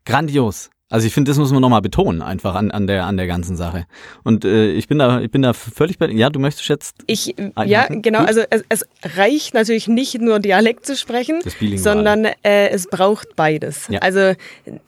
[0.06, 0.70] Grandios.
[0.90, 3.56] Also ich finde, das muss man nochmal betonen, einfach an, an, der, an der ganzen
[3.56, 3.86] Sache.
[4.24, 6.08] Und äh, ich bin da, ich bin da völlig bei.
[6.10, 6.98] Ja, du möchtest jetzt.
[7.08, 8.20] Ich, ja, genau.
[8.20, 8.28] Gut.
[8.28, 11.42] Also es, es reicht natürlich nicht nur Dialekt zu sprechen,
[11.78, 13.88] sondern äh, es braucht beides.
[13.90, 14.00] Ja.
[14.00, 14.34] Also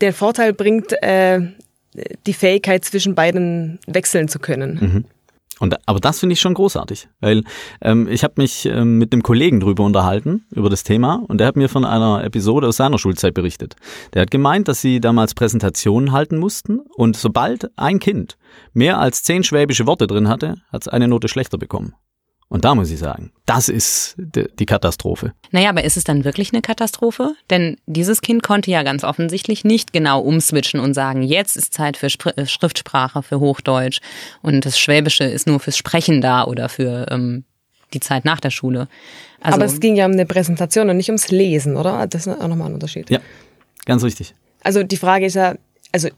[0.02, 1.42] der Vorteil bringt äh,
[2.28, 4.80] die Fähigkeit, zwischen beiden wechseln zu können.
[4.80, 5.06] Mhm.
[5.60, 7.44] Und, aber das finde ich schon großartig, weil
[7.82, 11.48] ähm, ich habe mich ähm, mit einem Kollegen drüber unterhalten, über das Thema, und der
[11.48, 13.76] hat mir von einer Episode aus seiner Schulzeit berichtet.
[14.14, 18.38] Der hat gemeint, dass sie damals Präsentationen halten mussten und sobald ein Kind
[18.74, 21.94] mehr als zehn schwäbische Worte drin hatte, hat es eine Note schlechter bekommen.
[22.48, 25.34] Und da muss ich sagen, das ist die Katastrophe.
[25.52, 27.36] Naja, aber ist es dann wirklich eine Katastrophe?
[27.50, 31.98] Denn dieses Kind konnte ja ganz offensichtlich nicht genau umswitchen und sagen, jetzt ist Zeit
[31.98, 34.00] für äh, Schriftsprache, für Hochdeutsch
[34.42, 37.46] und das Schwäbische ist nur fürs Sprechen da oder für ähm,
[37.94, 38.88] die Zeit nach der Schule.
[39.42, 42.06] Also, aber es ging ja um eine Präsentation und nicht ums Lesen, oder?
[42.08, 43.10] Das ist auch nochmal ein Unterschied.
[43.10, 43.20] Ja,
[43.86, 44.36] ganz richtig.
[44.64, 45.56] Also die Frage ist ja,
[45.92, 46.10] also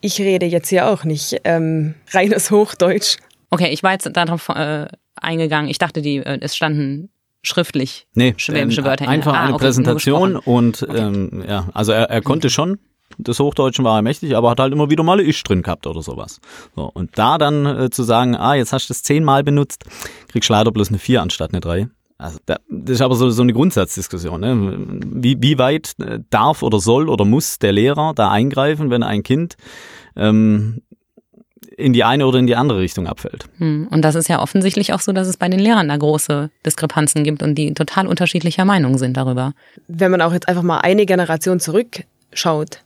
[0.00, 3.16] ich rede jetzt hier auch nicht ähm, reines Hochdeutsch.
[3.50, 4.86] Okay, ich war jetzt darauf äh,
[5.20, 5.70] eingegangen.
[5.70, 7.10] Ich dachte, die, äh, es standen
[7.42, 9.08] schriftlich nee, schwäbische ähm, Wörter.
[9.08, 10.98] Einfach ah, eine okay, Präsentation und okay.
[10.98, 12.78] ähm, ja, also er, er konnte schon
[13.18, 16.02] des Hochdeutschen war er mächtig, aber hat halt immer wieder mal Ich drin gehabt oder
[16.02, 16.40] sowas.
[16.76, 19.84] So, und da dann äh, zu sagen, ah, jetzt hast du es zehnmal benutzt,
[20.28, 21.88] kriegst du leider bloß eine vier anstatt eine drei.
[22.18, 24.40] Also da, das ist aber so, so eine Grundsatzdiskussion.
[24.40, 24.86] Ne?
[25.06, 29.22] Wie, wie weit äh, darf oder soll oder muss der Lehrer da eingreifen, wenn ein
[29.22, 29.56] Kind
[30.16, 30.82] ähm,
[31.80, 33.46] in die eine oder in die andere Richtung abfällt.
[33.58, 33.88] Hm.
[33.90, 37.24] Und das ist ja offensichtlich auch so, dass es bei den Lehrern da große Diskrepanzen
[37.24, 39.52] gibt und die total unterschiedlicher Meinung sind darüber.
[39.88, 42.80] Wenn man auch jetzt einfach mal eine Generation zurückschaut,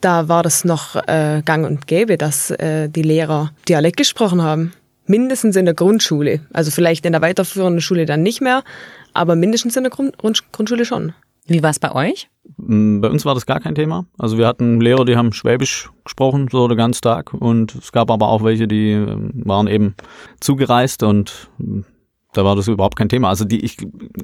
[0.00, 4.72] da war das noch äh, gang und gäbe, dass äh, die Lehrer Dialekt gesprochen haben.
[5.06, 6.40] Mindestens in der Grundschule.
[6.52, 8.64] Also vielleicht in der weiterführenden Schule dann nicht mehr,
[9.12, 10.16] aber mindestens in der Grund
[10.52, 11.12] Grundschule schon.
[11.46, 12.28] Wie war es bei euch?
[12.56, 14.06] Mm, bei uns war das gar kein Thema.
[14.18, 17.34] Also wir hatten Lehrer, die haben Schwäbisch gesprochen, so den ganzen Tag.
[17.34, 19.94] Und es gab aber auch welche, die ähm, waren eben
[20.40, 21.80] zugereist und mm,
[22.32, 23.28] da war das überhaupt kein Thema.
[23.28, 23.76] Also die, ich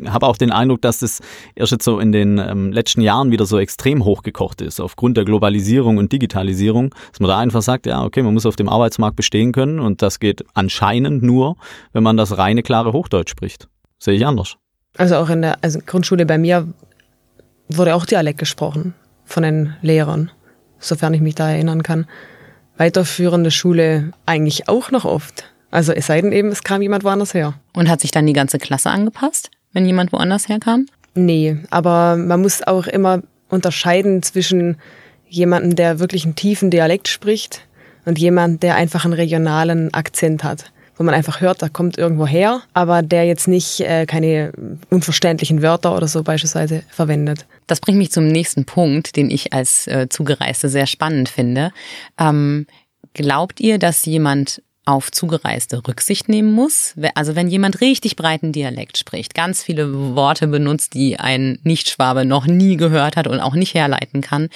[0.06, 1.20] habe auch den Eindruck, dass das
[1.54, 5.24] erst jetzt so in den ähm, letzten Jahren wieder so extrem hochgekocht ist, aufgrund der
[5.24, 9.16] Globalisierung und Digitalisierung, dass man da einfach sagt, ja, okay, man muss auf dem Arbeitsmarkt
[9.16, 11.56] bestehen können und das geht anscheinend nur,
[11.92, 13.68] wenn man das reine, klare Hochdeutsch spricht.
[13.98, 14.56] Sehe ich anders.
[14.96, 16.66] Also auch in der also Grundschule bei mir
[17.76, 20.30] wurde auch Dialekt gesprochen von den Lehrern,
[20.78, 22.06] sofern ich mich da erinnern kann.
[22.76, 25.44] Weiterführende Schule eigentlich auch noch oft.
[25.70, 27.54] Also es sei denn eben, es kam jemand woanders her.
[27.74, 30.87] Und hat sich dann die ganze Klasse angepasst, wenn jemand woanders herkam?
[31.14, 34.76] Nee, aber man muss auch immer unterscheiden zwischen
[35.28, 37.62] jemandem, der wirklich einen tiefen Dialekt spricht
[38.04, 40.72] und jemand, der einfach einen regionalen Akzent hat.
[41.00, 44.52] Wo man einfach hört, da kommt irgendwo her, aber der jetzt nicht äh, keine
[44.90, 47.46] unverständlichen Wörter oder so beispielsweise verwendet.
[47.66, 51.72] Das bringt mich zum nächsten Punkt, den ich als äh, Zugereiste sehr spannend finde.
[52.18, 52.66] Ähm,
[53.14, 56.92] glaubt ihr, dass jemand auf Zugereiste Rücksicht nehmen muss.
[57.14, 62.44] Also wenn jemand richtig breiten Dialekt spricht, ganz viele Worte benutzt, die ein Nichtschwabe noch
[62.44, 64.50] nie gehört hat und auch nicht herleiten kann,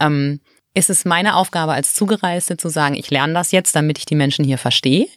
[0.00, 0.38] ähm,
[0.74, 4.14] ist es meine Aufgabe als Zugereiste zu sagen, ich lerne das jetzt, damit ich die
[4.14, 5.08] Menschen hier verstehe?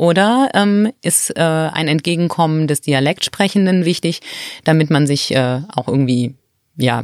[0.00, 4.20] Oder ähm, ist äh, ein Entgegenkommen des Dialektsprechenden wichtig,
[4.64, 6.36] damit man sich äh, auch irgendwie,
[6.78, 7.02] ja,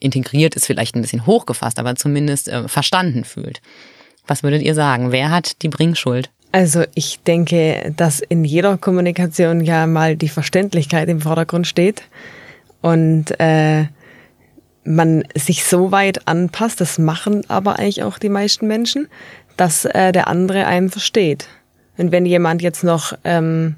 [0.00, 3.60] integriert ist vielleicht ein bisschen hochgefasst, aber zumindest äh, verstanden fühlt?
[4.26, 5.12] Was würdet ihr sagen?
[5.12, 6.30] Wer hat die Bringschuld?
[6.50, 12.04] Also ich denke, dass in jeder Kommunikation ja mal die Verständlichkeit im Vordergrund steht
[12.80, 13.84] und äh,
[14.82, 19.08] man sich so weit anpasst, das machen aber eigentlich auch die meisten Menschen,
[19.58, 21.48] dass äh, der andere einem versteht.
[21.96, 23.76] Und wenn jemand jetzt noch ähm,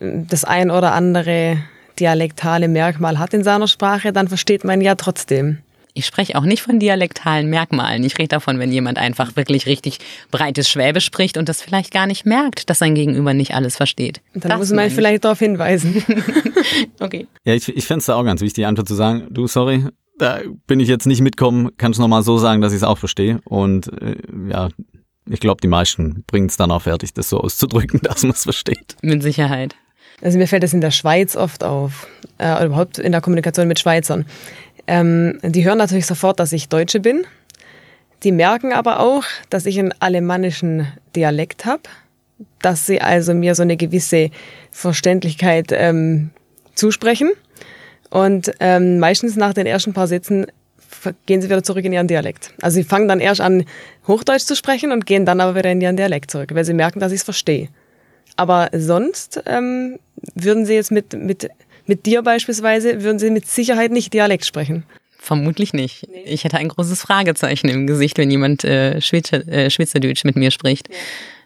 [0.00, 1.58] das ein oder andere
[1.98, 5.58] dialektale Merkmal hat in seiner Sprache, dann versteht man ja trotzdem.
[5.96, 8.02] Ich spreche auch nicht von dialektalen Merkmalen.
[8.02, 10.00] Ich rede davon, wenn jemand einfach wirklich richtig
[10.32, 14.20] breites Schwäbisch spricht und das vielleicht gar nicht merkt, dass sein Gegenüber nicht alles versteht.
[14.34, 16.02] Dann das muss man vielleicht darauf hinweisen.
[17.00, 17.28] okay.
[17.44, 19.84] Ja, ich, ich fände es da auch ganz wichtig, die Antwort zu sagen, du, sorry,
[20.18, 22.98] da bin ich jetzt nicht mitkommen, kannst du nochmal so sagen, dass ich es auch
[22.98, 23.40] verstehe.
[23.44, 24.16] Und äh,
[24.50, 24.70] ja,
[25.28, 28.44] ich glaube, die meisten bringen es dann auch fertig, das so auszudrücken, dass man es
[28.44, 28.96] versteht.
[29.02, 29.74] Mit Sicherheit.
[30.22, 32.06] Also mir fällt das in der Schweiz oft auf,
[32.38, 34.26] äh, überhaupt in der Kommunikation mit Schweizern.
[34.86, 37.26] Ähm, die hören natürlich sofort, dass ich Deutsche bin.
[38.22, 41.82] Die merken aber auch, dass ich einen alemannischen Dialekt habe,
[42.62, 44.30] dass sie also mir so eine gewisse
[44.70, 46.30] Verständlichkeit ähm,
[46.74, 47.30] zusprechen.
[48.10, 50.46] Und ähm, meistens nach den ersten paar Sätzen
[51.26, 52.54] gehen sie wieder zurück in ihren Dialekt.
[52.62, 53.64] Also sie fangen dann erst an,
[54.06, 57.00] Hochdeutsch zu sprechen und gehen dann aber wieder in ihren Dialekt zurück, weil sie merken,
[57.00, 57.68] dass ich es verstehe.
[58.36, 59.98] Aber sonst ähm,
[60.34, 61.48] würden sie jetzt mit, mit
[61.86, 64.84] mit dir beispielsweise würden sie mit Sicherheit nicht Dialekt sprechen.
[65.18, 66.06] Vermutlich nicht.
[66.10, 66.22] Nee.
[66.26, 70.50] Ich hätte ein großes Fragezeichen im Gesicht, wenn jemand äh, Schweizer, äh, Schweizerdeutsch mit mir
[70.50, 70.88] spricht.
[70.88, 70.94] Ja.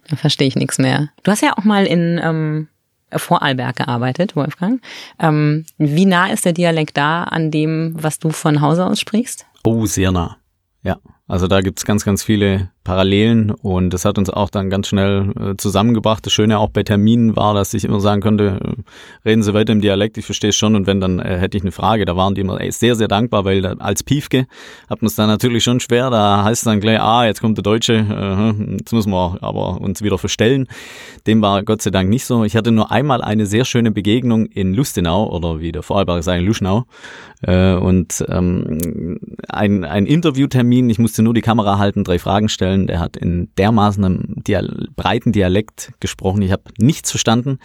[0.08, 1.10] Dann verstehe ich nichts mehr.
[1.22, 2.68] Du hast ja auch mal in ähm,
[3.14, 4.80] Vorarlberg gearbeitet, Wolfgang.
[5.20, 9.46] Ähm, wie nah ist der Dialekt da an dem, was du von Hause aus sprichst?
[9.64, 10.38] Oh, sehr nah.
[10.82, 14.88] Ja, also da gibt's ganz, ganz viele Parallelen und das hat uns auch dann ganz
[14.88, 16.24] schnell äh, zusammengebracht.
[16.24, 19.74] Das Schöne auch bei Terminen war, dass ich immer sagen konnte, äh, reden Sie weiter
[19.74, 22.06] im Dialekt, ich verstehe es schon und wenn, dann äh, hätte ich eine Frage.
[22.06, 24.46] Da waren die immer ey, sehr, sehr dankbar, weil da, als Piefke
[24.88, 26.08] hat man es dann natürlich schon schwer.
[26.08, 29.82] Da heißt es dann gleich, ah, jetzt kommt der Deutsche, äh, jetzt müssen wir aber
[29.82, 30.66] uns wieder verstellen.
[31.26, 32.42] Dem war Gott sei Dank nicht so.
[32.44, 36.42] Ich hatte nur einmal eine sehr schöne Begegnung in Lustenau oder wie der Vorarlberger sagen,
[36.42, 36.86] Luschnau
[37.42, 42.77] äh, und ähm, ein, ein Interviewtermin, ich musste nur die Kamera halten, drei Fragen stellen
[42.78, 46.42] vorstellen, der hat in dermaßen einem Dial breiten Dialekt gesprochen.
[46.42, 47.58] Ich habe nichts verstanden.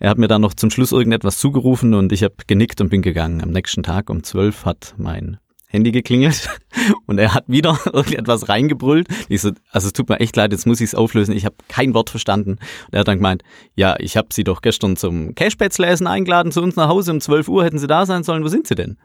[0.00, 3.02] Er hat mir dann noch zum Schluss irgendetwas zugerufen und ich habe genickt und bin
[3.02, 3.42] gegangen.
[3.42, 5.38] Am nächsten Tag um zwölf hat mein
[5.70, 6.48] Handy geklingelt
[7.06, 9.08] und er hat wieder irgendetwas reingebrüllt.
[9.28, 11.36] Ich so, also es tut mir echt leid, jetzt muss ich es auflösen.
[11.36, 12.52] Ich habe kein Wort verstanden.
[12.52, 13.42] Und er hat dann gemeint,
[13.74, 17.48] ja, ich habe Sie doch gestern zum Cashbats-Lesen eingeladen zu uns nach Hause um 12
[17.48, 18.44] Uhr, hätten Sie da sein sollen.
[18.44, 18.96] Wo sind Sie denn?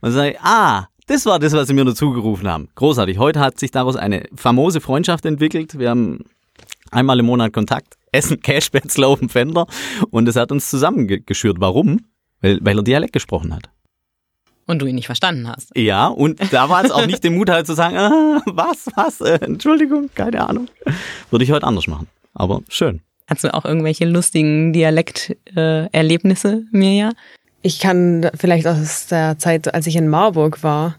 [0.00, 2.68] Und sage ich, ah, das war das, was sie mir nur zugerufen haben.
[2.74, 3.18] Großartig.
[3.18, 5.78] Heute hat sich daraus eine famose Freundschaft entwickelt.
[5.78, 6.20] Wir haben
[6.90, 9.66] einmal im Monat Kontakt, essen Cashbats, laufen Fender
[10.10, 11.56] und es hat uns zusammengeschürt.
[11.60, 12.00] Warum?
[12.40, 13.70] Weil, weil er Dialekt gesprochen hat.
[14.66, 15.74] Und du ihn nicht verstanden hast.
[15.76, 19.22] Ja, und da war es auch nicht der Mut halt zu sagen, ah, was, was,
[19.22, 20.68] äh, Entschuldigung, keine Ahnung.
[21.30, 22.06] Würde ich heute anders machen.
[22.34, 23.00] Aber schön.
[23.26, 27.12] Hast du auch irgendwelche lustigen Dialekterlebnisse, äh, Mirja?
[27.62, 30.96] Ich kann vielleicht aus der Zeit, als ich in Marburg war,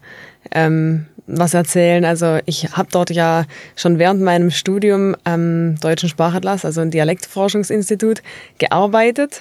[0.52, 2.04] ähm, was erzählen.
[2.04, 3.44] Also ich habe dort ja
[3.76, 8.22] schon während meinem Studium am Deutschen Sprachatlas, also im Dialektforschungsinstitut,
[8.58, 9.40] gearbeitet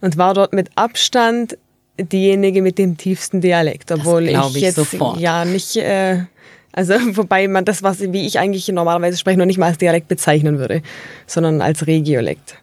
[0.00, 1.56] und war dort mit Abstand
[1.98, 5.20] diejenige mit dem tiefsten Dialekt, obwohl ich, ich, jetzt sofort.
[5.20, 6.24] ja nicht, äh,
[6.72, 10.08] also wobei man das, was wie ich eigentlich normalerweise spreche, noch nicht mal als Dialekt
[10.08, 10.82] bezeichnen würde,
[11.26, 12.56] sondern als Regiolekt.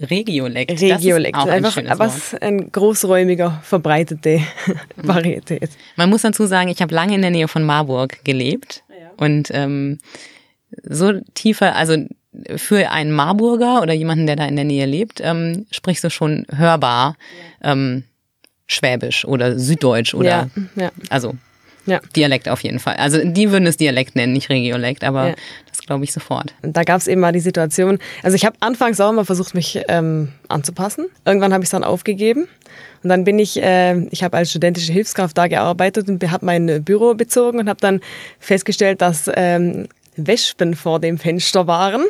[0.00, 0.80] Regiolekt.
[0.80, 1.36] Regiolekt.
[1.36, 4.40] Einfach ein was ein großräumiger, verbreitete
[4.96, 5.70] Varietät.
[5.96, 9.10] Man muss dazu sagen, ich habe lange in der Nähe von Marburg gelebt ja.
[9.16, 9.98] und ähm,
[10.82, 11.96] so tiefer, also
[12.56, 16.46] für einen Marburger oder jemanden, der da in der Nähe lebt, ähm, sprichst du schon
[16.54, 17.16] hörbar
[17.62, 17.72] ja.
[17.72, 18.04] ähm,
[18.66, 21.36] Schwäbisch oder Süddeutsch oder ja, also.
[22.16, 22.96] Dialekt auf jeden Fall.
[22.96, 26.54] Also die würden es Dialekt nennen, nicht Regiolekt, aber das glaube ich sofort.
[26.62, 29.80] Da gab es eben mal die Situation, also ich habe anfangs auch mal versucht, mich
[29.88, 31.06] ähm, anzupassen.
[31.24, 32.48] Irgendwann habe ich es dann aufgegeben.
[33.02, 36.82] Und dann bin ich, äh, ich habe als studentische Hilfskraft da gearbeitet und habe mein
[36.82, 38.00] Büro bezogen und habe dann
[38.38, 42.04] festgestellt, dass ähm, Wespen vor dem Fenster waren.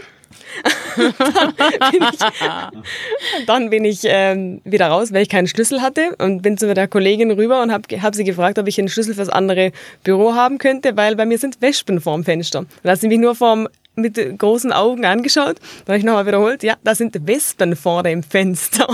[0.97, 2.19] Dann bin ich,
[3.47, 6.89] dann bin ich ähm, wieder raus, weil ich keinen Schlüssel hatte und bin zu der
[6.89, 10.59] Kollegin rüber und habe hab sie gefragt, ob ich einen Schlüssel fürs andere Büro haben
[10.59, 12.61] könnte, weil bei mir sind Wespen vorm Fenster.
[12.61, 15.57] Und da hat sie mich nur vorm mit großen Augen angeschaut.
[15.85, 18.87] Dann habe ich nochmal wiederholt, ja, da sind Wespen vor dem Fenster.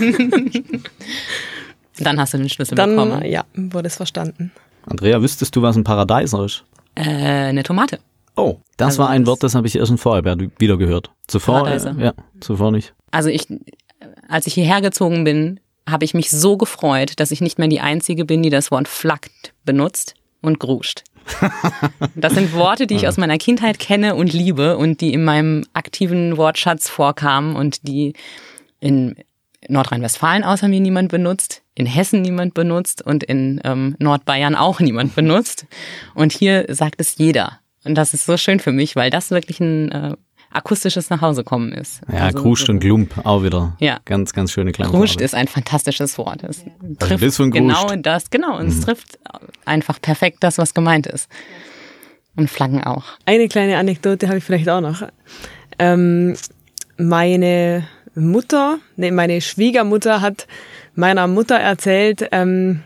[2.00, 3.24] Dann hast du den Schlüssel Dann, bekommen.
[3.24, 4.52] ja, wurde es verstanden.
[4.86, 6.64] Andrea, wüsstest du, was ein Paradeiser ist?
[6.94, 7.98] Äh, eine Tomate.
[8.38, 11.10] Oh, das Also war ein das- Wort, das habe ich erst in Vorarlberg wieder gehört.
[11.26, 12.94] Zuvor, äh, ja, zuvor nicht.
[13.10, 13.46] Also ich,
[14.28, 15.58] als ich hierher gezogen bin,
[15.88, 18.86] habe ich mich so gefreut, dass ich nicht mehr die Einzige bin, die das Wort
[18.88, 21.02] flackt benutzt und gruscht.
[22.14, 25.64] Das sind Worte, die ich aus meiner Kindheit kenne und liebe und die in meinem
[25.72, 28.14] aktiven Wortschatz vorkamen und die
[28.80, 29.14] in
[29.68, 35.14] Nordrhein-Westfalen außer mir niemand benutzt, in Hessen niemand benutzt und in ähm, Nordbayern auch niemand
[35.14, 35.66] benutzt.
[36.14, 37.58] Und hier sagt es jeder.
[37.88, 40.16] Und das ist so schön für mich, weil das wirklich ein äh,
[40.50, 42.00] akustisches Nachhausekommen ist.
[42.12, 43.76] Ja, Also, Kruscht und Glump auch wieder.
[43.80, 43.98] Ja.
[44.04, 46.42] Ganz, ganz schöne kleine Gruscht ist ein fantastisches Wort.
[46.44, 46.64] Es
[46.98, 48.00] trifft bist du ein genau Gruscht?
[48.02, 48.58] das, genau.
[48.58, 49.18] Und es trifft
[49.64, 51.30] einfach perfekt das, was gemeint ist.
[52.36, 53.04] Und Flaggen auch.
[53.24, 55.02] Eine kleine Anekdote habe ich vielleicht auch noch.
[55.78, 56.36] Ähm,
[56.98, 60.46] meine Mutter, nee, meine Schwiegermutter hat
[60.94, 62.82] meiner Mutter erzählt, ähm,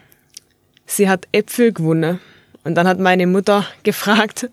[0.87, 2.21] sie hat Äpfel gewonnen.
[2.65, 4.49] Und dann hat meine Mutter gefragt,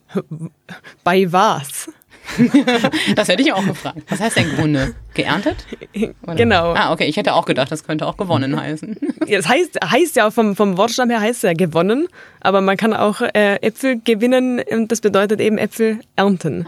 [1.03, 1.89] bei was?
[3.16, 3.99] Das hätte ich auch gefragt.
[4.10, 4.93] Was heißt denn Grunde?
[5.14, 5.66] Geerntet?
[6.24, 6.36] Oder?
[6.36, 6.74] Genau.
[6.74, 7.05] Ah, okay.
[7.05, 8.97] Ich hätte auch gedacht, das könnte auch gewonnen heißen.
[9.28, 12.07] Es heißt, heißt ja vom, vom Wortstamm her heißt es ja gewonnen,
[12.39, 16.68] aber man kann auch äh, Äpfel gewinnen und das bedeutet eben Äpfel ernten.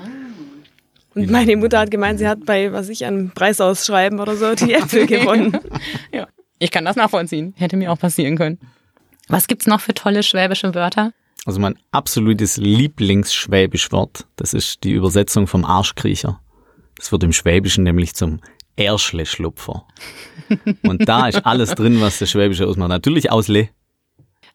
[1.14, 4.74] Und meine Mutter hat gemeint, sie hat bei, was ich, einem Preisausschreiben oder so die
[4.74, 5.60] Äpfel gewonnen.
[6.12, 6.28] Ja.
[6.60, 7.54] Ich kann das nachvollziehen.
[7.58, 8.60] Hätte mir auch passieren können.
[9.28, 11.12] Was gibt's noch für tolle schwäbische Wörter?
[11.46, 16.40] Also mein absolutes Lieblingsschwäbischwort, das ist die Übersetzung vom Arschkriecher.
[16.96, 18.42] Das wird im Schwäbischen nämlich zum
[18.76, 19.88] Erschle-Schlupfer.
[20.84, 22.90] Und da ist alles drin, was das Schwäbische ausmacht.
[22.90, 23.70] Natürlich Ausle.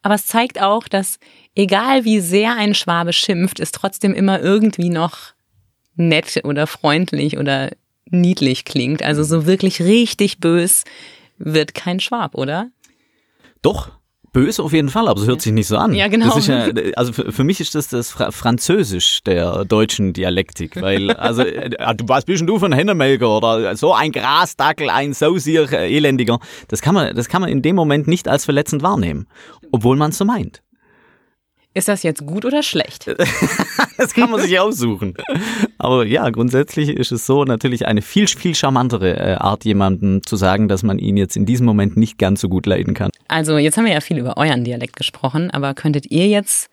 [0.01, 1.19] Aber es zeigt auch, dass
[1.55, 5.17] egal wie sehr ein Schwabe schimpft, es trotzdem immer irgendwie noch
[5.95, 7.71] nett oder freundlich oder
[8.05, 9.03] niedlich klingt.
[9.03, 10.85] Also so wirklich richtig bös
[11.37, 12.69] wird kein Schwab, oder?
[13.61, 13.91] Doch,
[14.33, 15.93] böse auf jeden Fall, aber es hört sich nicht so an.
[15.93, 16.37] Ja, genau.
[16.37, 21.41] Ja, also für, für mich ist das das Fra Französisch der deutschen Dialektik, weil, also,
[21.41, 25.95] äh, du, was bist denn du ein Hennemelker oder so ein Grasdackel, ein Sausier, äh,
[25.95, 26.39] Elendiger.
[26.67, 29.27] Das kann man, das kann man in dem Moment nicht als verletzend wahrnehmen,
[29.71, 30.61] obwohl man es so meint.
[31.73, 33.07] Ist das jetzt gut oder schlecht?
[34.07, 35.15] Das kann man sich aussuchen.
[35.77, 40.35] Aber ja, grundsätzlich ist es so natürlich eine viel, viel charmantere äh, Art, jemandem zu
[40.35, 43.09] sagen, dass man ihn jetzt in diesem Moment nicht ganz so gut leiden kann.
[43.27, 46.69] Also jetzt haben wir ja viel über euren Dialekt gesprochen, aber könntet ihr jetzt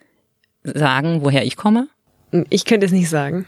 [0.62, 1.88] sagen, woher ich komme?
[2.50, 3.46] Ich könnte es nicht sagen.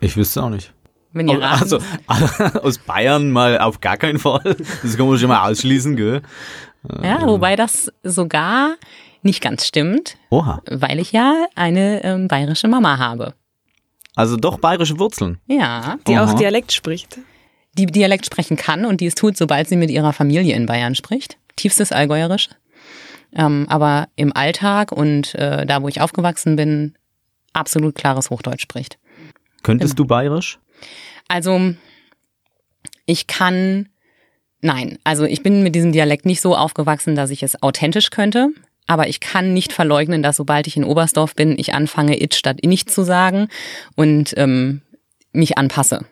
[0.00, 0.72] Ich wüsste auch nicht.
[1.12, 1.78] Wenn ihr raten Also
[2.62, 4.56] aus Bayern mal auf gar keinen Fall.
[4.82, 6.22] Das kann man schon mal ausschließen, gell?
[7.02, 8.74] Ja, wobei das sogar
[9.22, 10.62] nicht ganz stimmt, Oha.
[10.68, 13.34] weil ich ja eine ähm, bayerische Mama habe.
[14.14, 15.38] Also doch bayerische Wurzeln.
[15.46, 16.24] Ja, Die Aha.
[16.30, 17.18] auch Dialekt spricht.
[17.78, 20.94] die Dialekt sprechen kann und die es tut, sobald sie mit ihrer Familie in Bayern
[20.94, 21.38] spricht.
[21.56, 22.50] Tiefstes Allgäuerisch.
[23.34, 26.94] Ähm, aber im Alltag und äh, da, wo ich aufgewachsen bin,
[27.54, 28.98] absolut klares Hochdeutsch spricht.
[29.62, 30.58] Könntest du bayerisch?
[31.28, 31.72] Also
[33.06, 33.88] ich kann,
[34.60, 38.48] nein, also ich bin mit diesem Dialekt nicht so aufgewachsen, dass ich es authentisch könnte.
[38.86, 42.58] Aber ich kann nicht verleugnen, dass sobald ich in Oberstdorf bin, ich anfange, it statt
[42.64, 43.48] nicht zu sagen
[43.94, 44.82] und ähm,
[45.32, 46.04] mich anpasse.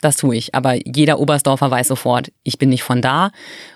[0.00, 0.54] Das tue ich.
[0.54, 3.30] Aber jeder Oberstdorfer weiß sofort, ich bin nicht von da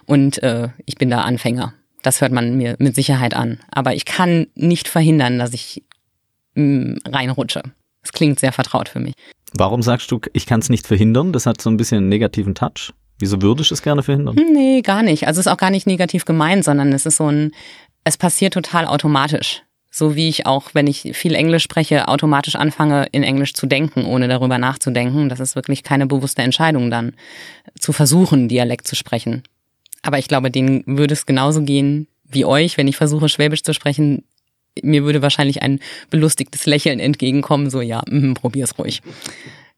[0.06, 1.74] und äh, ich bin da Anfänger.
[2.02, 3.58] Das hört man mir mit Sicherheit an.
[3.70, 5.82] Aber ich kann nicht verhindern, dass ich
[6.54, 7.62] mh, reinrutsche.
[8.02, 9.14] Es klingt sehr vertraut für mich.
[9.52, 11.32] Warum sagst du, ich kann es nicht verhindern?
[11.32, 12.92] Das hat so ein bisschen einen negativen Touch.
[13.18, 14.36] Wieso würdest du es gerne verhindern?
[14.36, 15.26] Hm, Nee, gar nicht.
[15.26, 17.52] Also es ist auch gar nicht negativ gemeint, sondern es ist so ein,
[18.06, 19.62] es passiert total automatisch.
[19.90, 24.04] So wie ich auch, wenn ich viel Englisch spreche, automatisch anfange, in Englisch zu denken,
[24.04, 25.28] ohne darüber nachzudenken.
[25.28, 27.14] Das ist wirklich keine bewusste Entscheidung dann,
[27.80, 29.42] zu versuchen, Dialekt zu sprechen.
[30.02, 33.74] Aber ich glaube, denen würde es genauso gehen wie euch, wenn ich versuche, Schwäbisch zu
[33.74, 34.22] sprechen.
[34.82, 39.02] Mir würde wahrscheinlich ein belustigtes Lächeln entgegenkommen, so ja, mm, probier's ruhig.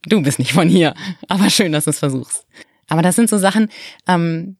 [0.06, 0.92] Du bist nicht von hier,
[1.28, 2.44] aber schön, dass du es versuchst.
[2.88, 3.70] Aber das sind so Sachen,
[4.06, 4.58] ähm,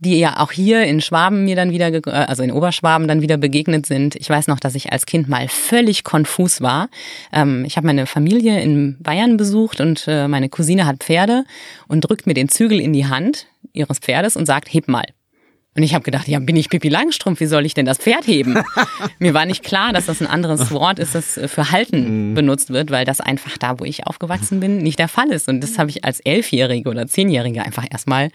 [0.00, 3.36] die ja auch hier in Schwaben mir dann wieder, äh, also in Oberschwaben dann wieder
[3.36, 4.16] begegnet sind.
[4.16, 6.88] Ich weiß noch, dass ich als Kind mal völlig konfus war.
[7.32, 11.44] Ähm, ich habe meine Familie in Bayern besucht und äh, meine Cousine hat Pferde
[11.88, 15.04] und drückt mir den Zügel in die Hand ihres Pferdes und sagt, heb mal.
[15.76, 18.28] Und ich habe gedacht, ja, bin ich Pippi Langstrumpf, wie soll ich denn das Pferd
[18.28, 18.62] heben?
[19.18, 22.34] Mir war nicht klar, dass das ein anderes Wort ist, das für halten mhm.
[22.34, 25.48] benutzt wird, weil das einfach da, wo ich aufgewachsen bin, nicht der Fall ist.
[25.48, 28.30] Und das habe ich als Elfjährige oder Zehnjährige einfach erstmal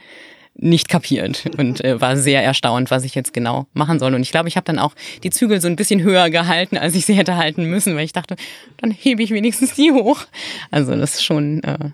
[0.55, 4.13] nicht kapiert und äh, war sehr erstaunt, was ich jetzt genau machen soll.
[4.13, 4.93] Und ich glaube, ich habe dann auch
[5.23, 8.13] die Zügel so ein bisschen höher gehalten, als ich sie hätte halten müssen, weil ich
[8.13, 8.35] dachte,
[8.77, 10.25] dann hebe ich wenigstens die hoch.
[10.71, 11.91] Also das ist schon, äh,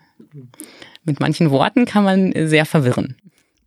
[1.04, 3.16] mit manchen Worten kann man sehr verwirren.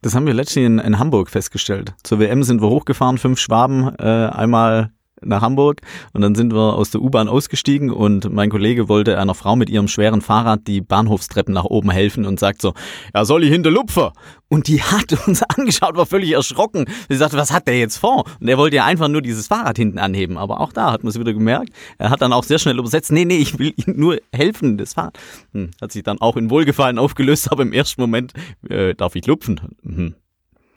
[0.03, 1.93] Das haben wir letztlich in, in Hamburg festgestellt.
[2.05, 5.81] Zur WM sind wir hochgefahren, fünf Schwaben, äh, einmal nach Hamburg
[6.13, 9.71] und dann sind wir aus der U-Bahn ausgestiegen und mein Kollege wollte einer Frau mit
[9.71, 12.75] ihrem schweren Fahrrad die Bahnhofstreppen nach oben helfen und sagt so,
[13.15, 14.13] ja soll ich hinter Lupfer?
[14.49, 16.87] Und die hat uns angeschaut, war völlig erschrocken.
[17.09, 18.25] Sie sagte, was hat der jetzt vor?
[18.41, 20.39] Und er wollte ja einfach nur dieses Fahrrad hinten anheben.
[20.39, 21.71] Aber auch da hat man es wieder gemerkt.
[21.99, 24.95] Er hat dann auch sehr schnell übersetzt, nee, nee, ich will Ihnen nur helfen, das
[24.95, 25.19] Fahrrad.
[25.53, 28.33] Hm, hat sich dann auch in Wohlgefallen aufgelöst, aber im ersten Moment
[28.69, 29.61] äh, darf ich lupfen.
[29.83, 30.15] Hm.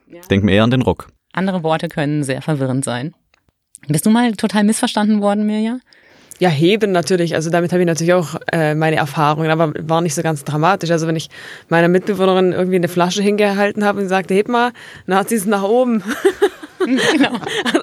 [0.07, 0.21] Ja.
[0.29, 1.07] Denk mir eher an den Rock.
[1.31, 3.15] Andere Worte können sehr verwirrend sein.
[3.87, 5.79] Bist du mal total missverstanden worden, Mirja?
[6.39, 7.35] Ja, heben natürlich.
[7.35, 10.89] Also damit habe ich natürlich auch äh, meine Erfahrungen, aber war nicht so ganz dramatisch.
[10.89, 11.29] Also wenn ich
[11.69, 14.71] meiner Mitbewohnerin irgendwie eine Flasche hingehalten habe und sagte, heb mal,
[15.05, 16.03] dann hat sie es nach oben.
[17.11, 17.31] genau.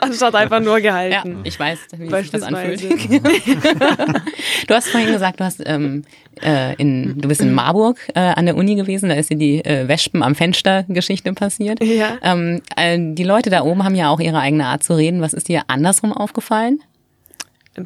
[0.01, 1.39] Anstatt einfach nur gehalten.
[1.39, 2.83] Ja, ich weiß, wie sich das anfühlt.
[4.67, 6.05] du hast vorhin gesagt, du hast ähm,
[6.43, 9.65] äh, in, du bist in Marburg äh, an der Uni gewesen, da ist dir die
[9.65, 11.83] äh, Wespen am Fenster Geschichte passiert.
[11.83, 12.19] Ja.
[12.23, 15.21] Ähm, äh, die Leute da oben haben ja auch ihre eigene Art zu reden.
[15.21, 16.81] Was ist dir andersrum aufgefallen?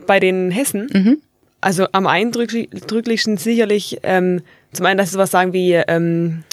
[0.06, 0.88] Bei den Hessen?
[0.92, 1.18] Mhm.
[1.60, 4.42] Also am eindrücklichsten sicherlich ähm,
[4.72, 6.44] zum einen, dass sie was sagen wie ähm,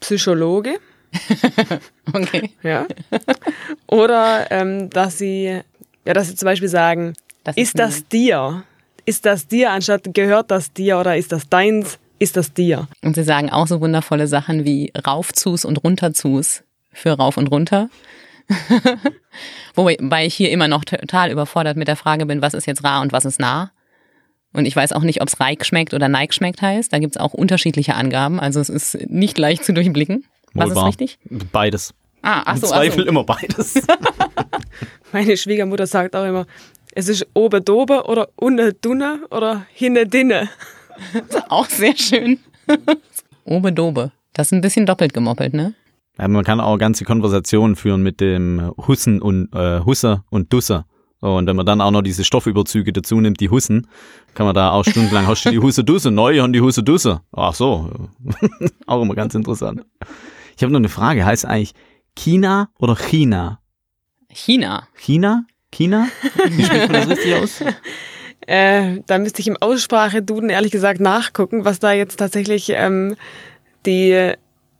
[0.00, 0.78] Psychologe.
[2.12, 2.50] okay.
[2.62, 2.86] Ja.
[3.86, 5.60] Oder ähm, dass sie,
[6.04, 8.64] ja, dass sie zum Beispiel sagen, das ist, ist das dir?
[9.04, 11.98] Ist das dir, anstatt gehört das dir oder ist das deins?
[12.18, 12.88] Ist das dir?
[13.02, 17.90] Und sie sagen auch so wundervolle Sachen wie Raufzus und Runterzus für rauf und runter.
[19.74, 23.02] Wobei ich hier immer noch total überfordert mit der Frage bin, was ist jetzt rar
[23.02, 23.70] und was ist nah?
[24.52, 26.90] Und ich weiß auch nicht, ob es Reik schmeckt oder Neig schmeckt heißt.
[26.92, 28.40] Da gibt es auch unterschiedliche Angaben.
[28.40, 30.24] Also es ist nicht leicht zu durchblicken.
[30.56, 31.18] Was ist richtig?
[31.52, 31.94] Beides.
[32.22, 33.08] Ah, ach so, Im Zweifel so.
[33.08, 33.74] immer beides.
[35.12, 36.46] Meine Schwiegermutter sagt auch immer,
[36.92, 40.48] es ist oben dobe oder unten dunne oder hinne dinne.
[41.48, 42.38] auch sehr schön.
[43.44, 44.12] oben dobe.
[44.32, 45.74] Das ist ein bisschen doppelt gemoppelt, ne?
[46.18, 50.86] Ja, man kann auch ganze Konversationen führen mit dem Hussen und äh, Husser und Dusser.
[51.20, 53.86] So, und wenn man dann auch noch diese Stoffüberzüge dazu nimmt, die Hussen,
[54.34, 57.20] kann man da auch stundenlang, hast du die Husse Dusse, neu und die Husse Dusse.
[57.32, 57.90] Ach so,
[58.86, 59.82] auch immer ganz interessant.
[60.56, 61.74] Ich habe noch eine Frage, heißt eigentlich
[62.14, 63.60] China oder China?
[64.32, 64.88] China.
[64.96, 65.44] China?
[65.70, 66.08] China?
[66.48, 67.60] Wie spricht man das richtig aus?
[68.48, 73.16] Äh, da müsste ich im Aussprache-Duden ehrlich gesagt nachgucken, was da jetzt tatsächlich ähm,
[73.86, 74.34] die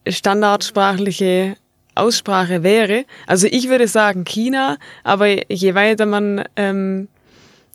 [0.07, 1.57] standardsprachliche
[1.97, 3.07] Aussprache wäre.
[3.27, 7.09] Also ich würde sagen China, aber je weiter man ähm,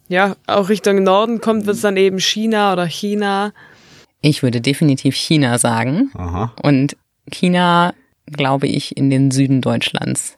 [0.07, 3.51] ja auch Richtung Norden kommt, wird es dann eben China oder China.
[4.21, 6.11] Ich würde definitiv China sagen.
[6.13, 6.53] Aha.
[6.61, 6.95] Und
[7.29, 7.93] China,
[8.25, 10.37] glaube ich, in den Süden Deutschlands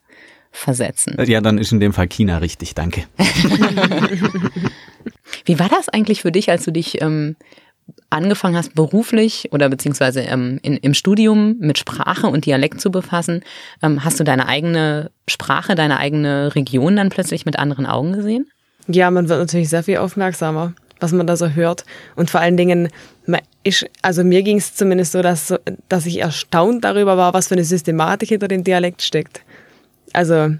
[0.51, 1.17] versetzen.
[1.25, 3.05] Ja, dann ist in dem Fall China richtig, danke.
[5.45, 7.35] Wie war das eigentlich für dich, als du dich ähm,
[8.09, 13.43] angefangen hast, beruflich oder beziehungsweise ähm, in, im Studium mit Sprache und Dialekt zu befassen?
[13.81, 18.47] Ähm, hast du deine eigene Sprache, deine eigene Region dann plötzlich mit anderen Augen gesehen?
[18.87, 20.73] Ja, man wird natürlich sehr viel aufmerksamer
[21.03, 21.85] was man da so hört.
[22.15, 22.87] Und vor allen Dingen,
[23.61, 25.53] ich, also mir ging es zumindest so dass,
[25.89, 29.41] dass ich erstaunt darüber war, was für eine Systematik hinter dem Dialekt steckt.
[30.13, 30.55] Also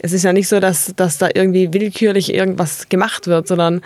[0.00, 3.80] es ist ja nicht so, dass, dass da irgendwie willkürlich irgendwas gemacht wird, sondern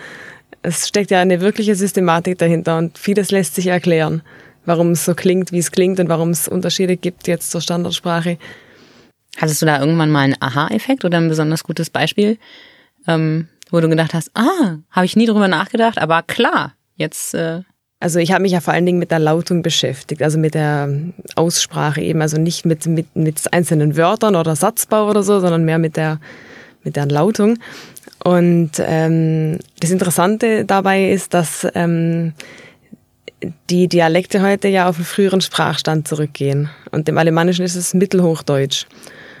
[0.61, 4.21] es steckt ja eine wirkliche Systematik dahinter und vieles lässt sich erklären,
[4.65, 8.37] warum es so klingt, wie es klingt und warum es Unterschiede gibt jetzt zur Standardsprache.
[9.37, 12.37] Hattest du da irgendwann mal einen Aha-Effekt oder ein besonders gutes Beispiel?
[13.07, 17.33] Ähm, wo du gedacht hast, ah, habe ich nie drüber nachgedacht, aber klar, jetzt.
[17.33, 17.61] Äh
[18.01, 20.89] also ich habe mich ja vor allen Dingen mit der Lautung beschäftigt, also mit der
[21.35, 25.79] Aussprache eben, also nicht mit, mit, mit einzelnen Wörtern oder Satzbau oder so, sondern mehr
[25.79, 26.19] mit der,
[26.83, 27.59] mit der Lautung.
[28.23, 32.33] Und ähm, das Interessante dabei ist, dass ähm,
[33.69, 36.69] die Dialekte heute ja auf einen früheren Sprachstand zurückgehen.
[36.91, 38.85] Und im Alemannischen ist es Mittelhochdeutsch.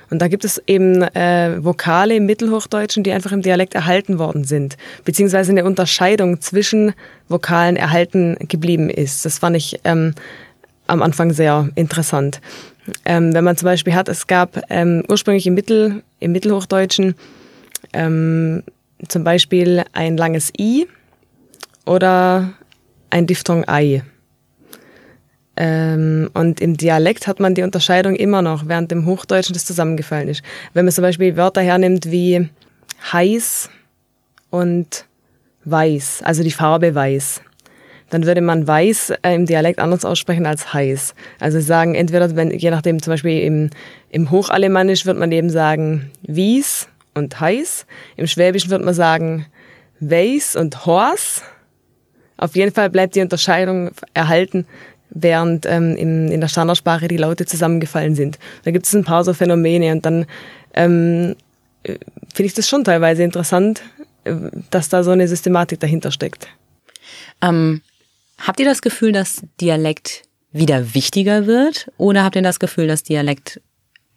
[0.09, 4.43] Und da gibt es eben äh, Vokale im Mittelhochdeutschen, die einfach im Dialekt erhalten worden
[4.43, 6.93] sind, beziehungsweise eine Unterscheidung zwischen
[7.27, 9.25] Vokalen erhalten geblieben ist.
[9.25, 10.13] Das fand ich ähm,
[10.87, 12.41] am Anfang sehr interessant.
[13.05, 17.15] Ähm, wenn man zum Beispiel hat, es gab ähm, ursprünglich im, Mittel, im Mittelhochdeutschen
[17.93, 18.63] ähm,
[19.07, 20.87] zum Beispiel ein langes I
[21.85, 22.53] oder
[23.09, 24.03] ein Diphthong Ei.
[25.61, 30.29] Ähm, und im Dialekt hat man die Unterscheidung immer noch, während im Hochdeutschen das zusammengefallen
[30.29, 30.41] ist.
[30.73, 32.49] Wenn man zum Beispiel Wörter hernimmt wie
[33.11, 33.69] heiß
[34.49, 35.05] und
[35.65, 37.41] weiß, also die Farbe weiß,
[38.09, 41.13] dann würde man weiß äh, im Dialekt anders aussprechen als heiß.
[41.41, 43.69] Also sagen entweder, wenn, je nachdem zum Beispiel im,
[44.09, 47.85] im Hochalemannisch wird man eben sagen wies und heiß.
[48.15, 49.45] Im Schwäbischen wird man sagen
[49.99, 51.43] weiß und hors.
[52.37, 54.65] Auf jeden Fall bleibt die Unterscheidung erhalten,
[55.09, 58.39] während ähm, in, in der Standardsprache die Laute zusammengefallen sind.
[58.63, 60.25] Da gibt es ein paar so Phänomene und dann
[60.73, 61.35] ähm,
[61.83, 61.97] äh,
[62.33, 63.81] finde ich das schon teilweise interessant,
[64.23, 64.35] äh,
[64.69, 66.47] dass da so eine Systematik dahinter steckt.
[67.41, 67.81] Ähm,
[68.37, 73.03] habt ihr das Gefühl, dass Dialekt wieder wichtiger wird oder habt ihr das Gefühl, dass
[73.03, 73.61] Dialekt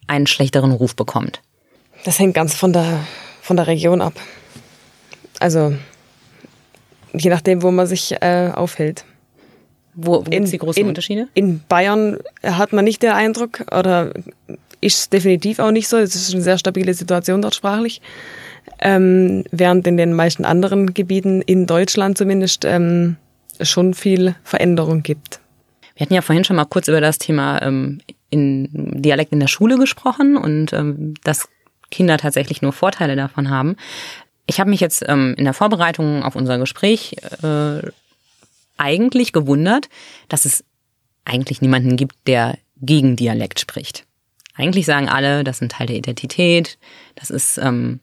[0.07, 1.41] einen schlechteren Ruf bekommt?
[2.05, 2.99] Das hängt ganz von der,
[3.41, 4.13] von der Region ab.
[5.39, 5.73] Also
[7.13, 9.05] je nachdem, wo man sich äh, aufhält.
[9.95, 11.27] Wo, wo gibt es die großen in, Unterschiede?
[11.33, 14.11] In Bayern hat man nicht den Eindruck, oder
[14.81, 15.97] ist es definitiv auch nicht so.
[15.97, 18.01] Es ist eine sehr stabile Situation dort sprachlich.
[18.79, 23.17] Ähm, während in den meisten anderen Gebieten, in Deutschland zumindest, ähm,
[23.61, 25.39] schon viel Veränderung gibt.
[25.95, 28.67] Wir hatten ja vorhin schon mal kurz über das Thema ähm, in
[29.01, 31.47] Dialekt in der Schule gesprochen und ähm, dass
[31.91, 33.75] Kinder tatsächlich nur Vorteile davon haben.
[34.47, 37.87] Ich habe mich jetzt ähm, in der Vorbereitung auf unser Gespräch äh,
[38.77, 39.89] eigentlich gewundert,
[40.29, 40.63] dass es
[41.25, 44.05] eigentlich niemanden gibt, der gegen Dialekt spricht.
[44.55, 46.77] Eigentlich sagen alle, das ist ein Teil der Identität,
[47.15, 47.99] das ist ähm,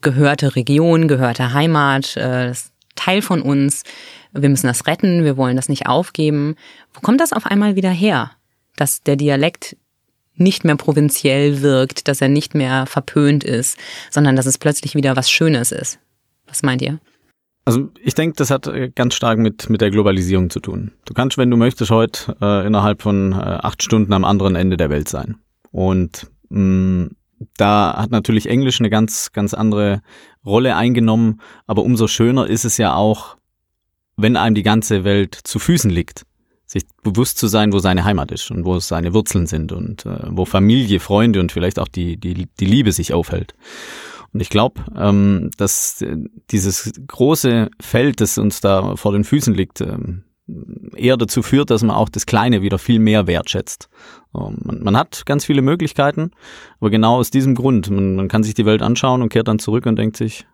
[0.00, 3.84] gehörte Region, gehörte Heimat, äh, das ist Teil von uns.
[4.32, 6.56] Wir müssen das retten, wir wollen das nicht aufgeben.
[6.92, 8.32] Wo kommt das auf einmal wieder her,
[8.76, 9.76] dass der Dialekt
[10.34, 13.76] nicht mehr provinziell wirkt, dass er nicht mehr verpönt ist,
[14.10, 15.98] sondern dass es plötzlich wieder was Schönes ist?
[16.46, 17.00] Was meint ihr?
[17.68, 20.92] Also ich denke, das hat äh, ganz stark mit, mit der Globalisierung zu tun.
[21.04, 24.78] Du kannst, wenn du möchtest, heute äh, innerhalb von äh, acht Stunden am anderen Ende
[24.78, 25.36] der Welt sein.
[25.70, 27.10] Und mh, mm,
[27.58, 30.00] da hat natürlich Englisch eine ganz, ganz andere
[30.46, 33.36] Rolle eingenommen, aber umso schöner ist es ja auch,
[34.16, 36.22] wenn einem die ganze Welt zu Füßen liegt,
[36.64, 40.20] sich bewusst zu sein, wo seine Heimat ist und wo seine Wurzeln sind und äh,
[40.30, 43.52] wo Familie, Freunde und vielleicht auch die, die, die Liebe sich aufhält.
[44.32, 46.04] Und ich glaube, ähm, dass
[46.50, 50.24] dieses große Feld, das uns da vor den Füßen liegt, ähm,
[50.96, 53.88] eher dazu führt, dass man auch das Kleine wieder viel mehr wertschätzt.
[54.32, 56.30] Man, man, hat ganz viele Möglichkeiten,
[56.80, 59.58] aber genau aus diesem Grund, man, man, kann sich die Welt anschauen und kehrt dann
[59.58, 60.46] zurück und denkt sich,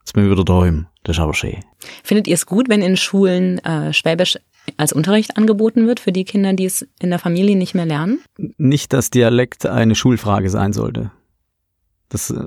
[0.00, 1.56] jetzt bin ich wieder daheim, das ist aber schön.
[2.02, 4.38] Findet ihr es gut, wenn in Schulen äh, Schwäbisch
[4.76, 8.20] als Unterricht angeboten wird für die Kinder, die es in der Familie nicht mehr lernen?
[8.58, 11.10] Nicht, dass Dialekt eine Schulfrage sein sollte.
[12.08, 12.44] Das äh,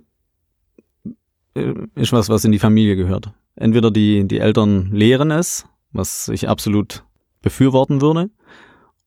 [1.95, 3.31] ist was, was in die Familie gehört.
[3.55, 7.03] Entweder die, die Eltern lehren es was ich absolut
[7.41, 8.29] befürworten würde.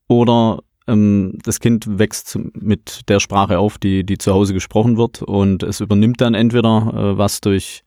[0.09, 5.22] Oder ähm, das Kind wächst mit der Sprache auf, die, die zu Hause gesprochen wird
[5.22, 7.84] und es übernimmt dann entweder äh, was durch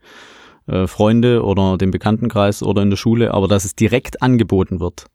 [0.67, 5.05] äh, Freunde oder den Bekanntenkreis oder in der Schule, aber dass es direkt angeboten wird.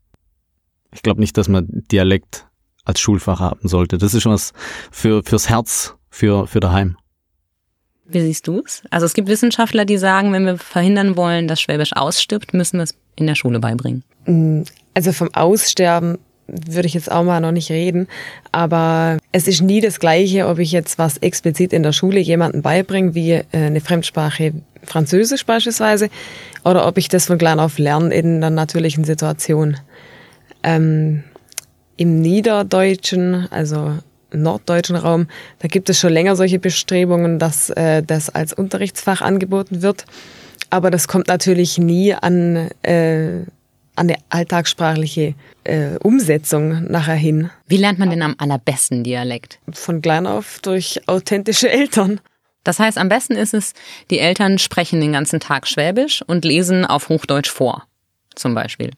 [0.93, 2.47] Ich glaube nicht, dass man Dialekt
[2.84, 3.99] als Schulfach haben sollte.
[3.99, 4.53] Das ist was
[4.91, 6.97] für, fürs Herz, für, für daheim.
[8.13, 8.83] Wie siehst du es?
[8.91, 12.85] Also es gibt Wissenschaftler, die sagen, wenn wir verhindern wollen, dass Schwäbisch ausstirbt, müssen wir
[12.85, 14.03] es in der Schule beibringen.
[14.27, 14.63] Mm,
[14.95, 18.09] also vom Aussterben würde ich jetzt auch mal noch nicht reden,
[18.51, 22.63] aber es ist nie das Gleiche, ob ich jetzt was explizit in der Schule jemandem
[22.63, 24.53] beibringe, wie äh, eine Fremdsprache
[24.83, 26.09] Französisch beispielsweise,
[26.65, 29.77] oder ob ich das von klein auf lerne in einer natürlichen Situation.
[30.63, 31.23] Ähm,
[31.97, 33.99] Im Niederdeutschen, also
[34.33, 35.26] norddeutschen Raum,
[35.61, 40.05] da gibt es schon länger solche Bestrebungen, dass äh, das als Unterrichtsfach angeboten wird.
[40.70, 43.41] Aber das kommt natürlich nie an, äh,
[43.97, 47.51] an eine alltagssprachliche äh, Umsetzung nachher hin.
[47.66, 49.59] Wie lernt man denn am allerbesten Dialekt?
[49.72, 52.20] Von klein auf durch authentische Eltern.
[52.62, 53.72] Das heißt, am besten ist es,
[54.11, 57.87] die Eltern sprechen den ganzen Tag Schwäbisch und lesen auf Hochdeutsch vor,
[58.35, 58.91] zum Beispiel.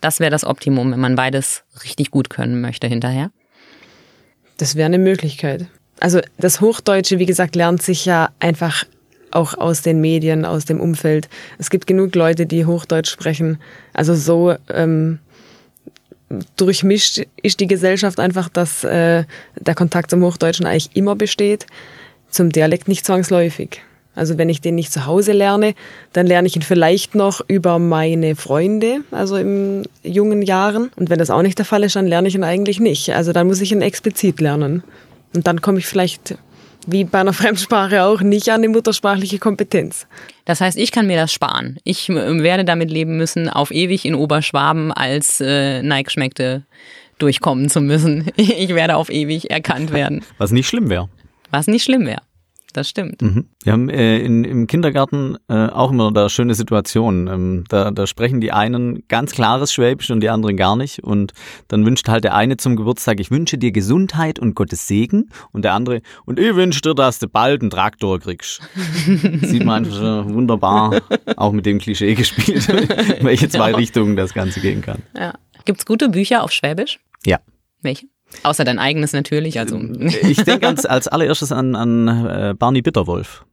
[0.00, 3.30] Das wäre das Optimum, wenn man beides richtig gut können möchte hinterher.
[4.60, 5.64] Das wäre eine Möglichkeit.
[6.00, 8.84] Also das Hochdeutsche, wie gesagt, lernt sich ja einfach
[9.30, 11.30] auch aus den Medien, aus dem Umfeld.
[11.58, 13.58] Es gibt genug Leute, die Hochdeutsch sprechen.
[13.94, 15.18] Also so ähm,
[16.56, 19.24] durchmischt ist die Gesellschaft einfach, dass äh,
[19.58, 21.64] der Kontakt zum Hochdeutschen eigentlich immer besteht,
[22.28, 23.80] zum Dialekt nicht zwangsläufig.
[24.20, 25.72] Also wenn ich den nicht zu Hause lerne,
[26.12, 30.90] dann lerne ich ihn vielleicht noch über meine Freunde, also in jungen Jahren.
[30.96, 33.14] Und wenn das auch nicht der Fall ist, dann lerne ich ihn eigentlich nicht.
[33.14, 34.82] Also dann muss ich ihn explizit lernen.
[35.34, 36.36] Und dann komme ich vielleicht,
[36.86, 40.06] wie bei einer Fremdsprache auch, nicht an die muttersprachliche Kompetenz.
[40.44, 41.78] Das heißt, ich kann mir das sparen.
[41.84, 46.64] Ich werde damit leben müssen, auf ewig in Oberschwaben als äh, neigschmeckte
[47.18, 48.26] durchkommen zu müssen.
[48.36, 50.26] Ich werde auf ewig erkannt werden.
[50.36, 51.08] Was nicht schlimm wäre.
[51.50, 52.20] Was nicht schlimm wäre.
[52.72, 53.22] Das stimmt.
[53.22, 53.48] Mhm.
[53.62, 57.26] Wir haben äh, in, im Kindergarten äh, auch immer da schöne Situationen.
[57.26, 61.02] Ähm, da, da sprechen die einen ganz klares Schwäbisch und die anderen gar nicht.
[61.02, 61.32] Und
[61.68, 65.30] dann wünscht halt der eine zum Geburtstag, ich wünsche dir Gesundheit und Gottes Segen.
[65.52, 68.60] Und der andere, und ich wünsche dir, dass du bald einen Traktor kriegst.
[69.42, 71.00] Sieht man einfach schon wunderbar,
[71.36, 75.02] auch mit dem Klischee gespielt, in welche zwei Richtungen das Ganze gehen kann.
[75.16, 75.34] Ja.
[75.64, 77.00] Gibt's gute Bücher auf Schwäbisch?
[77.24, 77.38] Ja.
[77.82, 78.06] Welche?
[78.42, 79.58] Außer dein eigenes natürlich.
[79.58, 79.80] Also.
[80.22, 83.44] Ich denke als, als allererstes an, an äh, Barney Bitterwolf.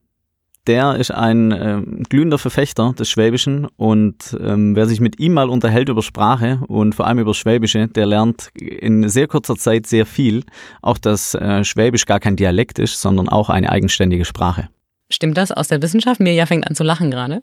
[0.67, 5.49] Der ist ein äh, glühender Verfechter des Schwäbischen und ähm, wer sich mit ihm mal
[5.49, 10.05] unterhält über Sprache und vor allem über Schwäbische, der lernt in sehr kurzer Zeit sehr
[10.05, 10.43] viel.
[10.81, 14.67] Auch dass äh, Schwäbisch gar kein Dialekt ist, sondern auch eine eigenständige Sprache.
[15.09, 16.19] Stimmt das aus der Wissenschaft?
[16.19, 17.41] Mirja fängt an zu lachen gerade.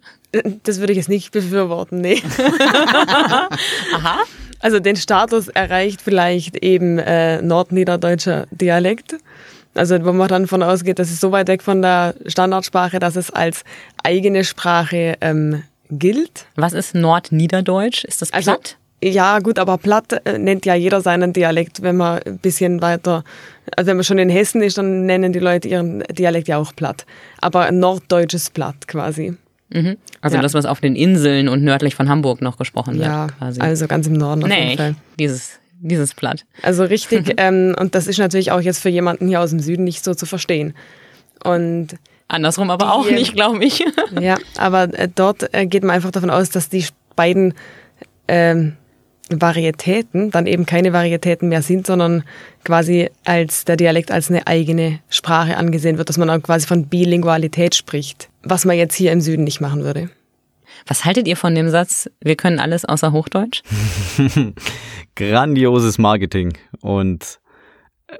[0.65, 2.23] Das würde ich jetzt nicht befürworten, nee.
[3.95, 4.19] Aha.
[4.65, 9.17] Also den Status erreicht vielleicht eben äh, nordniederdeutscher Dialekt.
[9.75, 13.17] Also wo man dann von ausgeht, das ist so weit weg von der Standardsprache, dass
[13.17, 13.63] es als
[14.03, 16.47] eigene Sprache ähm, gilt.
[16.57, 18.05] Was ist Nordniederdeutsch?
[18.05, 18.79] Ist das Also, platt?
[19.03, 23.23] ja, gut, aber platt äh, nennt ja jeder seinen Dialekt, wenn man ein bisschen weiter,
[23.77, 26.75] also wenn man schon in Hessen ist, dann nennen die Leute ihren Dialekt ja auch
[26.75, 27.05] platt.
[27.43, 29.37] Aber ein norddeutsches Platt quasi.
[29.73, 29.97] Mhm.
[30.21, 30.43] Also ja.
[30.43, 33.61] das, was auf den Inseln und nördlich von Hamburg noch gesprochen wird, Ja, quasi.
[33.61, 34.95] also ganz im Norden auf nee, jeden Fall.
[35.19, 36.45] dieses, dieses Platt.
[36.63, 39.85] Also richtig, ähm, und das ist natürlich auch jetzt für jemanden hier aus dem Süden
[39.85, 40.75] nicht so zu verstehen.
[41.43, 41.97] Und
[42.29, 43.85] Andersrum aber Die- auch nicht, glaube ich.
[44.21, 46.87] ja, aber äh, dort äh, geht man einfach davon aus, dass die
[47.17, 47.55] beiden
[48.29, 48.77] ähm,
[49.31, 52.25] Varietäten dann eben keine Varietäten mehr sind, sondern
[52.63, 56.87] quasi als der Dialekt als eine eigene Sprache angesehen wird, dass man auch quasi von
[56.89, 60.11] Bilingualität spricht, was man jetzt hier im Süden nicht machen würde.
[60.87, 63.63] Was haltet ihr von dem Satz, wir können alles außer Hochdeutsch?
[65.17, 67.41] Grandioses Marketing und
[68.09, 68.19] äh,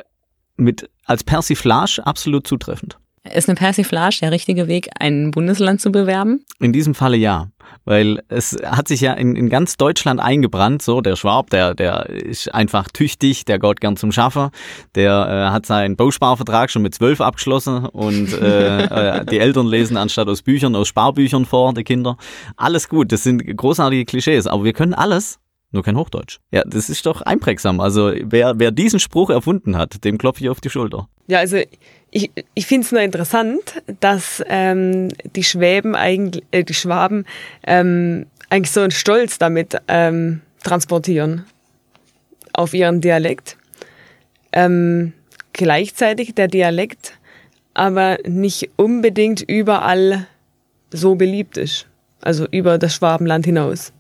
[0.57, 2.99] mit als Persiflage absolut zutreffend.
[3.33, 6.45] Ist eine Persiflage der richtige Weg, ein Bundesland zu bewerben?
[6.61, 7.49] In diesem Falle ja,
[7.87, 12.11] weil es hat sich ja in, in ganz Deutschland eingebrannt, so der Schwab, der, der
[12.11, 14.51] ist einfach tüchtig, der geht gern zum Schaffer,
[14.95, 18.83] der äh, hat seinen Bausparvertrag schon mit zwölf abgeschlossen und äh,
[19.21, 22.19] äh, die Eltern lesen anstatt aus Büchern, aus Sparbüchern vor, die Kinder.
[22.57, 25.39] Alles gut, das sind großartige Klischees, aber wir können alles,
[25.75, 26.39] nur kein Hochdeutsch.
[26.51, 27.81] Ja, das ist doch einprägsam.
[27.81, 31.09] Also wer, wer diesen Spruch erfunden hat, dem klopfe ich auf die Schulter.
[31.27, 31.59] Ja, also
[32.11, 37.27] ich, ich finde es nur interessant, dass ähm, die Schwäben eigentlich, äh, die Schwaben
[37.67, 41.45] ähm, eigentlich so einen Stolz damit ähm, transportieren
[42.53, 43.57] auf ihren Dialekt.
[44.53, 45.13] Ähm,
[45.53, 47.19] gleichzeitig der Dialekt
[47.75, 50.29] aber nicht unbedingt überall
[50.93, 51.87] so beliebt ist.
[52.21, 53.93] Also über das Schwabenland hinaus.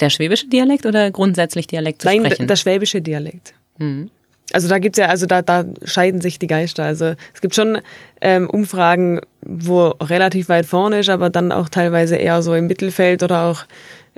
[0.00, 2.46] Der schwäbische Dialekt oder grundsätzlich Dialekt zu Nein, sprechen?
[2.46, 3.54] der schwäbische Dialekt.
[3.78, 4.10] Mhm.
[4.52, 6.82] Also da gibt's ja, also da, da scheiden sich die Geister.
[6.84, 7.78] Also es gibt schon
[8.20, 13.22] ähm, Umfragen, wo relativ weit vorne ist, aber dann auch teilweise eher so im Mittelfeld
[13.22, 13.64] oder auch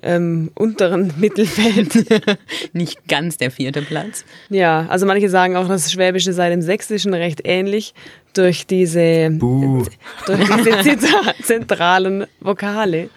[0.03, 2.07] ähm, unteren Mittelfeld.
[2.73, 4.25] Nicht ganz der vierte Platz.
[4.49, 7.93] ja, also manche sagen auch, das Schwäbische sei dem Sächsischen recht ähnlich
[8.33, 9.85] durch diese, Buh.
[10.27, 11.09] durch diese
[11.43, 13.11] zentralen Vokale.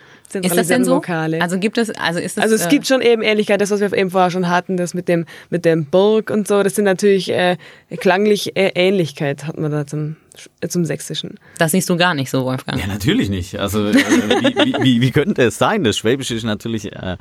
[0.44, 0.96] Ist das denn so?
[0.96, 1.42] Vokale.
[1.42, 3.80] Also gibt es, also ist es, Also es äh, gibt schon eben Ähnlichkeit, das was
[3.80, 6.86] wir eben vorher schon hatten, das mit dem mit dem Burg und so, das sind
[6.86, 7.58] natürlich äh,
[7.98, 10.18] klanglich äh, Ähnlichkeit hat man da zum
[10.68, 11.40] zum Sächsischen.
[11.58, 12.80] das siehst du gar nicht so, Wolfgang.
[12.80, 13.60] Ja, natürlich nicht.
[13.60, 15.84] Also äh, wie, wie, wie, wie könnte es sein?
[15.84, 17.18] Das Schwäbische ist natürlich äh,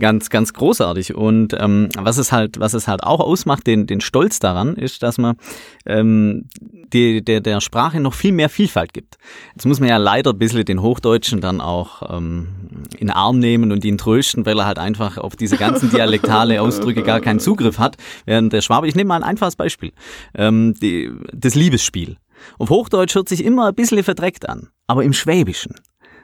[0.00, 1.14] ganz, ganz großartig.
[1.14, 5.04] Und ähm, was es halt, was es halt auch ausmacht, den, den Stolz daran, ist,
[5.04, 5.36] dass man
[5.86, 6.48] ähm,
[6.92, 9.18] die, der, der Sprache noch viel mehr Vielfalt gibt.
[9.54, 12.48] Jetzt muss man ja leider ein bisschen den Hochdeutschen dann auch ähm,
[12.98, 16.60] in den Arm nehmen und ihn trösten, weil er halt einfach auf diese ganzen dialektale
[16.60, 17.96] Ausdrücke gar keinen Zugriff hat.
[18.24, 19.92] Während der Schwabe, ich nehme mal ein einfaches Beispiel,
[20.34, 22.16] ähm, die, das Liebesspiel.
[22.58, 25.74] Auf Hochdeutsch hört sich immer ein bisschen verdreckt an, aber im Schwäbischen,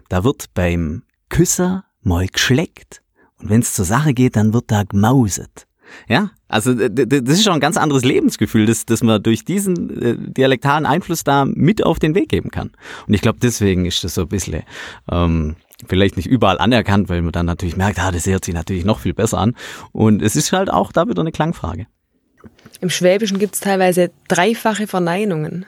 [0.09, 3.03] da wird beim Küsser mal geschleckt
[3.39, 5.67] und wenn es zur Sache geht, dann wird da gemauset.
[6.09, 10.17] Ja, also das ist schon ein ganz anderes Lebensgefühl, das, das man durch diesen äh,
[10.19, 12.73] dialektalen Einfluss da mit auf den Weg geben kann.
[13.07, 14.63] Und ich glaube, deswegen ist das so ein bisschen
[15.11, 15.55] ähm,
[15.89, 18.99] vielleicht nicht überall anerkannt, weil man dann natürlich merkt, ah, das hört sich natürlich noch
[18.99, 19.55] viel besser an.
[19.93, 21.87] Und es ist halt auch da wieder eine Klangfrage.
[22.81, 25.67] Im Schwäbischen gibt's teilweise dreifache Verneinungen.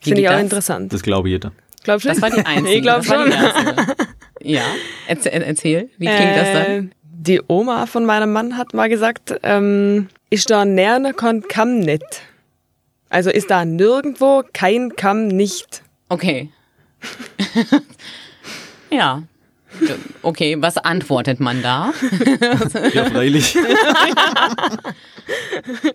[0.00, 0.42] Finde ich geht auch das?
[0.42, 0.92] interessant.
[0.92, 1.52] Das glaube jeder.
[1.82, 2.08] Glaubst du?
[2.10, 2.76] Das war die einzige.
[2.76, 3.32] Ich glaube das schon.
[4.42, 4.62] Ja,
[5.06, 5.90] erzähl, erzähl.
[5.98, 6.66] wie klingt das dann?
[6.66, 11.80] Äh, Die Oma von meinem Mann hat mal gesagt, ähm, ist da nerne kon Kamm
[11.80, 12.22] nicht.
[13.10, 15.82] Also ist da nirgendwo kein Kamm nicht.
[16.08, 16.50] Okay.
[18.90, 19.22] ja,
[20.22, 21.92] Okay, was antwortet man da?
[22.92, 23.56] Ja, freilich.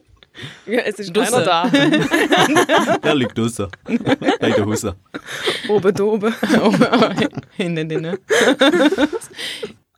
[0.65, 1.31] Ja, es ist Dusse.
[1.31, 1.69] keiner da.
[3.03, 3.67] Der liegt draußen.
[4.39, 4.95] Bei der Husser.
[5.67, 6.33] Oben, dobe.
[7.57, 8.17] Hinten, hinten.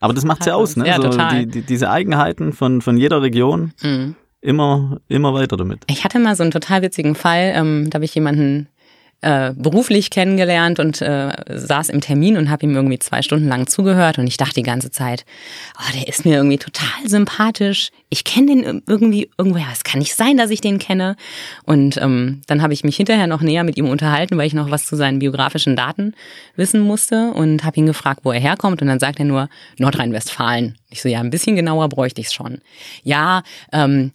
[0.00, 0.86] Aber das macht's ja aus, ne?
[0.86, 1.40] Ja, so total.
[1.40, 3.72] die, die, diese Eigenheiten von, von jeder Region.
[3.82, 4.14] Mhm.
[4.40, 5.80] Immer, immer weiter damit.
[5.88, 7.52] Ich hatte mal so einen total witzigen Fall.
[7.56, 8.68] Ähm, da habe ich jemanden
[9.20, 13.66] äh, beruflich kennengelernt und äh, saß im Termin und habe ihm irgendwie zwei Stunden lang
[13.66, 15.24] zugehört und ich dachte die ganze Zeit,
[15.76, 17.90] oh, der ist mir irgendwie total sympathisch.
[18.10, 19.66] Ich kenne den irgendwie irgendwoher.
[19.72, 21.16] Es kann nicht sein, dass ich den kenne.
[21.64, 24.70] Und ähm, dann habe ich mich hinterher noch näher mit ihm unterhalten, weil ich noch
[24.70, 26.14] was zu seinen biografischen Daten
[26.54, 28.82] wissen musste und habe ihn gefragt, wo er herkommt.
[28.82, 29.48] Und dann sagt er nur
[29.78, 30.76] Nordrhein-Westfalen.
[30.90, 32.58] Ich so, ja, ein bisschen genauer bräuchte ich es schon.
[33.02, 33.42] Ja,
[33.72, 34.12] ähm,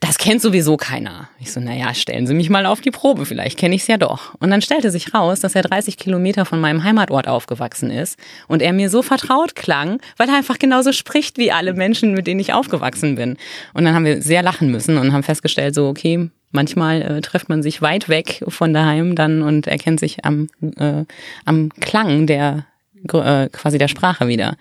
[0.00, 1.28] das kennt sowieso keiner.
[1.38, 3.98] Ich so, naja, stellen Sie mich mal auf die Probe, vielleicht kenne ich es ja
[3.98, 4.34] doch.
[4.40, 8.62] Und dann stellte sich raus, dass er 30 Kilometer von meinem Heimatort aufgewachsen ist und
[8.62, 12.40] er mir so vertraut klang, weil er einfach genauso spricht wie alle Menschen, mit denen
[12.40, 13.36] ich aufgewachsen bin.
[13.74, 17.50] Und dann haben wir sehr lachen müssen und haben festgestellt, so, okay, manchmal äh, trifft
[17.50, 20.48] man sich weit weg von daheim dann und erkennt sich am,
[20.78, 21.04] äh,
[21.44, 22.64] am Klang der,
[23.12, 24.56] äh, quasi der Sprache wieder.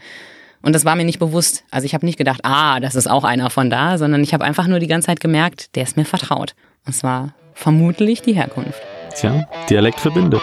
[0.61, 1.63] Und das war mir nicht bewusst.
[1.71, 4.43] Also ich habe nicht gedacht, ah, das ist auch einer von da, sondern ich habe
[4.43, 6.53] einfach nur die ganze Zeit gemerkt, der ist mir vertraut.
[6.85, 8.81] Und es war vermutlich die Herkunft.
[9.15, 10.41] Tja, Dialekt verbindet.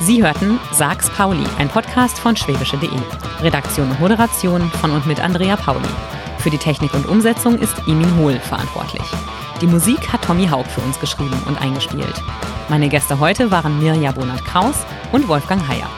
[0.00, 2.88] Sie hörten Sag's Pauli, ein Podcast von schwäbische.de.
[3.40, 5.88] Redaktion und Moderation von und mit Andrea Pauli.
[6.38, 9.04] Für die Technik und Umsetzung ist Emin Hohl verantwortlich.
[9.60, 12.14] Die Musik hat Tommy Haug für uns geschrieben und eingespielt.
[12.68, 15.88] Meine Gäste heute waren Mirja Bonat-Kraus und Wolfgang Heyer.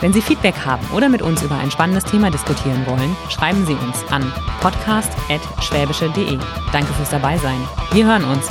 [0.00, 3.74] Wenn Sie Feedback haben oder mit uns über ein spannendes Thema diskutieren wollen, schreiben Sie
[3.74, 4.30] uns an
[4.60, 6.38] podcast.schwäbische.de.
[6.72, 7.66] Danke fürs Dabeisein.
[7.92, 8.48] Wir hören uns.